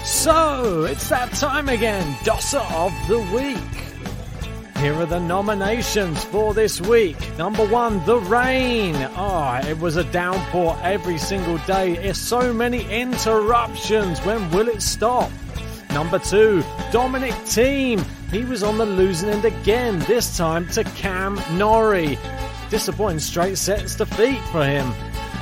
So 0.03 0.83
it's 0.83 1.07
that 1.07 1.31
time 1.35 1.69
again, 1.69 2.17
Dosser 2.25 2.59
of 2.73 2.91
the 3.07 3.19
Week. 3.33 4.77
Here 4.81 4.93
are 4.95 5.05
the 5.05 5.21
nominations 5.21 6.21
for 6.25 6.53
this 6.53 6.81
week. 6.81 7.15
Number 7.37 7.65
one, 7.65 8.05
The 8.05 8.17
Rain. 8.17 8.93
Oh, 9.15 9.61
it 9.65 9.79
was 9.79 9.95
a 9.95 10.03
downpour 10.03 10.77
every 10.83 11.17
single 11.17 11.59
day. 11.59 11.95
There's 11.95 12.19
so 12.19 12.53
many 12.53 12.83
interruptions. 12.91 14.19
When 14.25 14.51
will 14.51 14.67
it 14.67 14.81
stop? 14.81 15.31
Number 15.91 16.19
two, 16.19 16.61
Dominic 16.91 17.31
Thiem. 17.45 18.05
He 18.35 18.43
was 18.43 18.63
on 18.63 18.77
the 18.77 18.85
losing 18.85 19.29
end 19.29 19.45
again, 19.45 19.97
this 19.99 20.35
time 20.35 20.67
to 20.71 20.83
Cam 20.83 21.39
Norrie. 21.57 22.19
Disappointing 22.69 23.19
straight 23.19 23.57
sets 23.57 23.95
defeat 23.95 24.41
for 24.51 24.65
him. 24.65 24.91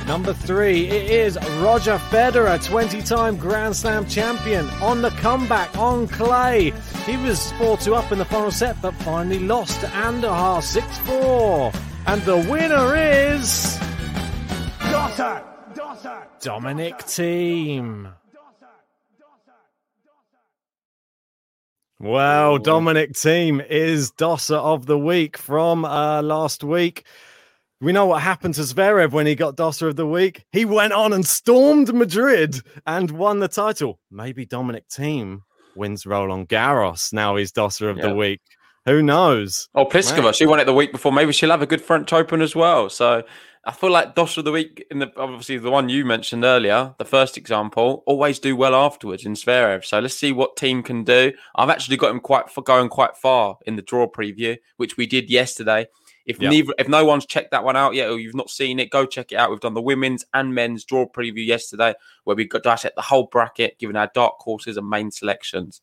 Number 0.06 0.32
three, 0.32 0.86
it 0.86 1.10
is 1.10 1.36
Roger 1.60 1.98
Federer, 1.98 2.64
20 2.64 3.02
time 3.02 3.36
Grand 3.36 3.74
Slam 3.74 4.06
champion, 4.06 4.70
on 4.80 5.02
the 5.02 5.10
comeback 5.10 5.76
on 5.76 6.06
clay. 6.06 6.72
He 7.04 7.16
was 7.16 7.50
4 7.58 7.78
2 7.78 7.96
up 7.96 8.12
in 8.12 8.18
the 8.18 8.24
final 8.24 8.52
set, 8.52 8.80
but 8.80 8.94
finally 9.02 9.40
lost 9.40 9.80
to 9.80 9.88
Andujar 9.88 10.62
6 10.62 10.98
4. 10.98 11.72
And 12.06 12.22
the 12.22 12.36
winner 12.48 12.94
is. 12.94 13.76
Dosser! 14.78 15.42
Dosser! 15.74 16.28
Dominic 16.38 16.98
Thiem. 16.98 18.14
Well, 22.04 22.58
Dominic 22.58 23.14
Thiem 23.14 23.66
is 23.66 24.10
Dosser 24.10 24.56
of 24.56 24.84
the 24.84 24.98
Week 24.98 25.38
from 25.38 25.86
uh, 25.86 26.20
last 26.20 26.62
week. 26.62 27.06
We 27.80 27.92
know 27.92 28.04
what 28.04 28.20
happened 28.20 28.52
to 28.56 28.60
Zverev 28.60 29.12
when 29.12 29.24
he 29.26 29.34
got 29.34 29.56
Dosser 29.56 29.88
of 29.88 29.96
the 29.96 30.06
Week. 30.06 30.44
He 30.52 30.66
went 30.66 30.92
on 30.92 31.14
and 31.14 31.26
stormed 31.26 31.94
Madrid 31.94 32.56
and 32.86 33.10
won 33.10 33.38
the 33.40 33.48
title. 33.48 34.00
Maybe 34.10 34.44
Dominic 34.44 34.86
Thiem 34.90 35.44
wins 35.76 36.04
Roland 36.04 36.50
Garros. 36.50 37.10
Now 37.10 37.36
he's 37.36 37.52
Dosser 37.52 37.88
of 37.88 37.96
Yeah. 37.96 38.08
the 38.08 38.14
Week. 38.14 38.42
Who 38.86 39.02
knows? 39.02 39.68
Oh, 39.74 39.86
Pliskova, 39.86 40.34
she 40.34 40.46
won 40.46 40.60
it 40.60 40.66
the 40.66 40.74
week 40.74 40.92
before. 40.92 41.10
Maybe 41.10 41.32
she'll 41.32 41.50
have 41.50 41.62
a 41.62 41.66
good 41.66 41.80
French 41.80 42.12
Open 42.12 42.42
as 42.42 42.54
well. 42.54 42.90
So 42.90 43.22
I 43.64 43.72
feel 43.72 43.90
like 43.90 44.14
Doss 44.14 44.36
of 44.36 44.44
the 44.44 44.52
week, 44.52 44.86
in 44.90 44.98
the 44.98 45.10
obviously 45.16 45.56
the 45.56 45.70
one 45.70 45.88
you 45.88 46.04
mentioned 46.04 46.44
earlier, 46.44 46.94
the 46.98 47.04
first 47.06 47.38
example, 47.38 48.02
always 48.06 48.38
do 48.38 48.54
well 48.54 48.74
afterwards 48.74 49.24
in 49.24 49.32
Zverev. 49.32 49.84
So 49.86 50.00
let's 50.00 50.14
see 50.14 50.32
what 50.32 50.56
Thiem 50.56 50.84
can 50.84 51.02
do. 51.02 51.32
I've 51.54 51.70
actually 51.70 51.96
got 51.96 52.10
him 52.10 52.20
quite 52.20 52.50
for 52.50 52.62
going 52.62 52.90
quite 52.90 53.16
far 53.16 53.56
in 53.64 53.76
the 53.76 53.82
draw 53.82 54.06
preview, 54.06 54.58
which 54.76 54.98
we 54.98 55.06
did 55.06 55.30
yesterday. 55.30 55.86
If 56.26 56.38
Yeah. 56.40 56.50
neither, 56.50 56.74
if 56.78 56.88
no 56.88 57.06
one's 57.06 57.24
checked 57.26 57.52
that 57.52 57.64
one 57.64 57.76
out 57.76 57.94
yet, 57.94 58.10
or 58.10 58.18
you've 58.18 58.34
not 58.34 58.50
seen 58.50 58.78
it, 58.80 58.90
go 58.90 59.06
check 59.06 59.32
it 59.32 59.36
out. 59.36 59.50
We've 59.50 59.60
done 59.60 59.74
the 59.74 59.82
women's 59.82 60.26
and 60.34 60.54
men's 60.54 60.84
draw 60.84 61.06
preview 61.06 61.46
yesterday, 61.46 61.94
where 62.24 62.36
we 62.36 62.44
got 62.46 62.62
dissect 62.62 62.96
the 62.96 63.02
whole 63.02 63.26
bracket, 63.26 63.78
giving 63.78 63.96
our 63.96 64.10
dark 64.14 64.34
horses 64.40 64.76
and 64.76 64.88
main 64.88 65.10
selections. 65.10 65.80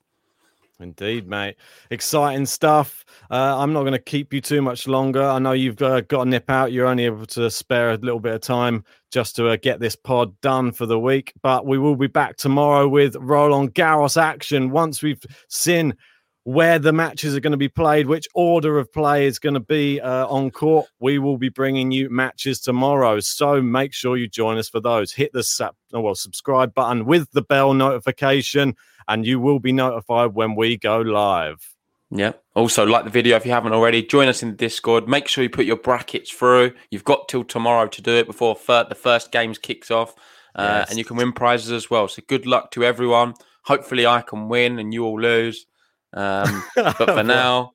Indeed, 0.81 1.27
mate. 1.27 1.55
Exciting 1.89 2.45
stuff. 2.45 3.05
Uh, 3.29 3.57
I'm 3.57 3.73
not 3.73 3.81
going 3.81 3.93
to 3.93 3.99
keep 3.99 4.33
you 4.33 4.41
too 4.41 4.61
much 4.61 4.87
longer. 4.87 5.23
I 5.23 5.39
know 5.39 5.51
you've 5.51 5.81
uh, 5.81 6.01
got 6.01 6.23
to 6.23 6.29
nip 6.29 6.49
out. 6.49 6.71
You're 6.71 6.87
only 6.87 7.05
able 7.05 7.25
to 7.27 7.49
spare 7.49 7.91
a 7.91 7.97
little 7.97 8.19
bit 8.19 8.33
of 8.33 8.41
time 8.41 8.83
just 9.11 9.35
to 9.37 9.49
uh, 9.49 9.57
get 9.57 9.79
this 9.79 9.95
pod 9.95 10.39
done 10.41 10.71
for 10.71 10.85
the 10.85 10.99
week. 10.99 11.33
But 11.41 11.65
we 11.65 11.77
will 11.77 11.95
be 11.95 12.07
back 12.07 12.37
tomorrow 12.37 12.87
with 12.87 13.15
Roland 13.15 13.73
Garros 13.73 14.21
action 14.21 14.71
once 14.71 15.01
we've 15.01 15.23
seen 15.49 15.95
where 16.43 16.79
the 16.79 16.91
matches 16.91 17.35
are 17.35 17.39
going 17.39 17.51
to 17.51 17.57
be 17.57 17.69
played, 17.69 18.07
which 18.07 18.27
order 18.33 18.79
of 18.79 18.91
play 18.91 19.27
is 19.27 19.37
going 19.37 19.53
to 19.53 19.59
be 19.59 20.01
uh, 20.01 20.25
on 20.27 20.49
court. 20.49 20.87
We 20.99 21.19
will 21.19 21.37
be 21.37 21.49
bringing 21.49 21.91
you 21.91 22.09
matches 22.09 22.59
tomorrow. 22.59 23.19
So 23.19 23.61
make 23.61 23.93
sure 23.93 24.17
you 24.17 24.27
join 24.27 24.57
us 24.57 24.67
for 24.67 24.79
those. 24.79 25.11
Hit 25.11 25.31
the 25.33 25.43
sub- 25.43 25.75
oh, 25.93 26.01
well, 26.01 26.15
subscribe 26.15 26.73
button 26.73 27.05
with 27.05 27.29
the 27.31 27.43
bell 27.43 27.73
notification, 27.73 28.75
and 29.07 29.25
you 29.25 29.39
will 29.39 29.59
be 29.59 29.71
notified 29.71 30.33
when 30.33 30.55
we 30.55 30.77
go 30.77 30.99
live. 31.01 31.75
Yeah. 32.09 32.33
Also, 32.55 32.85
like 32.85 33.05
the 33.05 33.09
video 33.09 33.37
if 33.37 33.45
you 33.45 33.51
haven't 33.51 33.71
already. 33.73 34.03
Join 34.03 34.27
us 34.27 34.43
in 34.43 34.49
the 34.49 34.55
Discord. 34.57 35.07
Make 35.07 35.27
sure 35.29 35.43
you 35.43 35.49
put 35.49 35.65
your 35.65 35.77
brackets 35.77 36.29
through. 36.29 36.73
You've 36.89 37.05
got 37.05 37.29
till 37.29 37.43
tomorrow 37.45 37.87
to 37.87 38.01
do 38.01 38.11
it 38.17 38.27
before 38.27 38.55
fir- 38.55 38.85
the 38.89 38.95
first 38.95 39.31
games 39.31 39.57
kicks 39.57 39.89
off, 39.89 40.13
uh, 40.55 40.81
Yes. 40.81 40.89
and 40.89 40.99
you 40.99 41.05
can 41.05 41.15
win 41.15 41.31
prizes 41.31 41.71
as 41.71 41.89
well. 41.89 42.07
So 42.09 42.21
good 42.27 42.45
luck 42.45 42.71
to 42.71 42.83
everyone. 42.83 43.35
Hopefully, 43.63 44.05
I 44.05 44.21
can 44.21 44.49
win 44.49 44.77
and 44.79 44.93
you 44.93 45.05
all 45.05 45.19
lose. 45.21 45.65
Um, 46.13 46.63
but 46.75 46.97
for 46.97 47.23
now, 47.23 47.73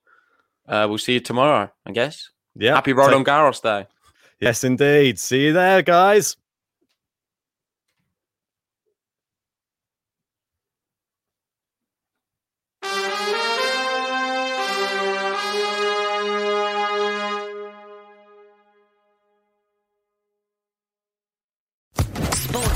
uh, 0.68 0.86
we'll 0.88 0.98
see 0.98 1.14
you 1.14 1.20
tomorrow. 1.20 1.70
I 1.86 1.92
guess. 1.92 2.28
Yeah. 2.54 2.74
Happy 2.74 2.92
Roland 2.92 3.24
Garros 3.24 3.62
Day. 3.62 3.86
Yes, 4.40 4.64
indeed. 4.64 5.18
See 5.18 5.44
you 5.46 5.52
there, 5.54 5.80
guys. 5.80 6.36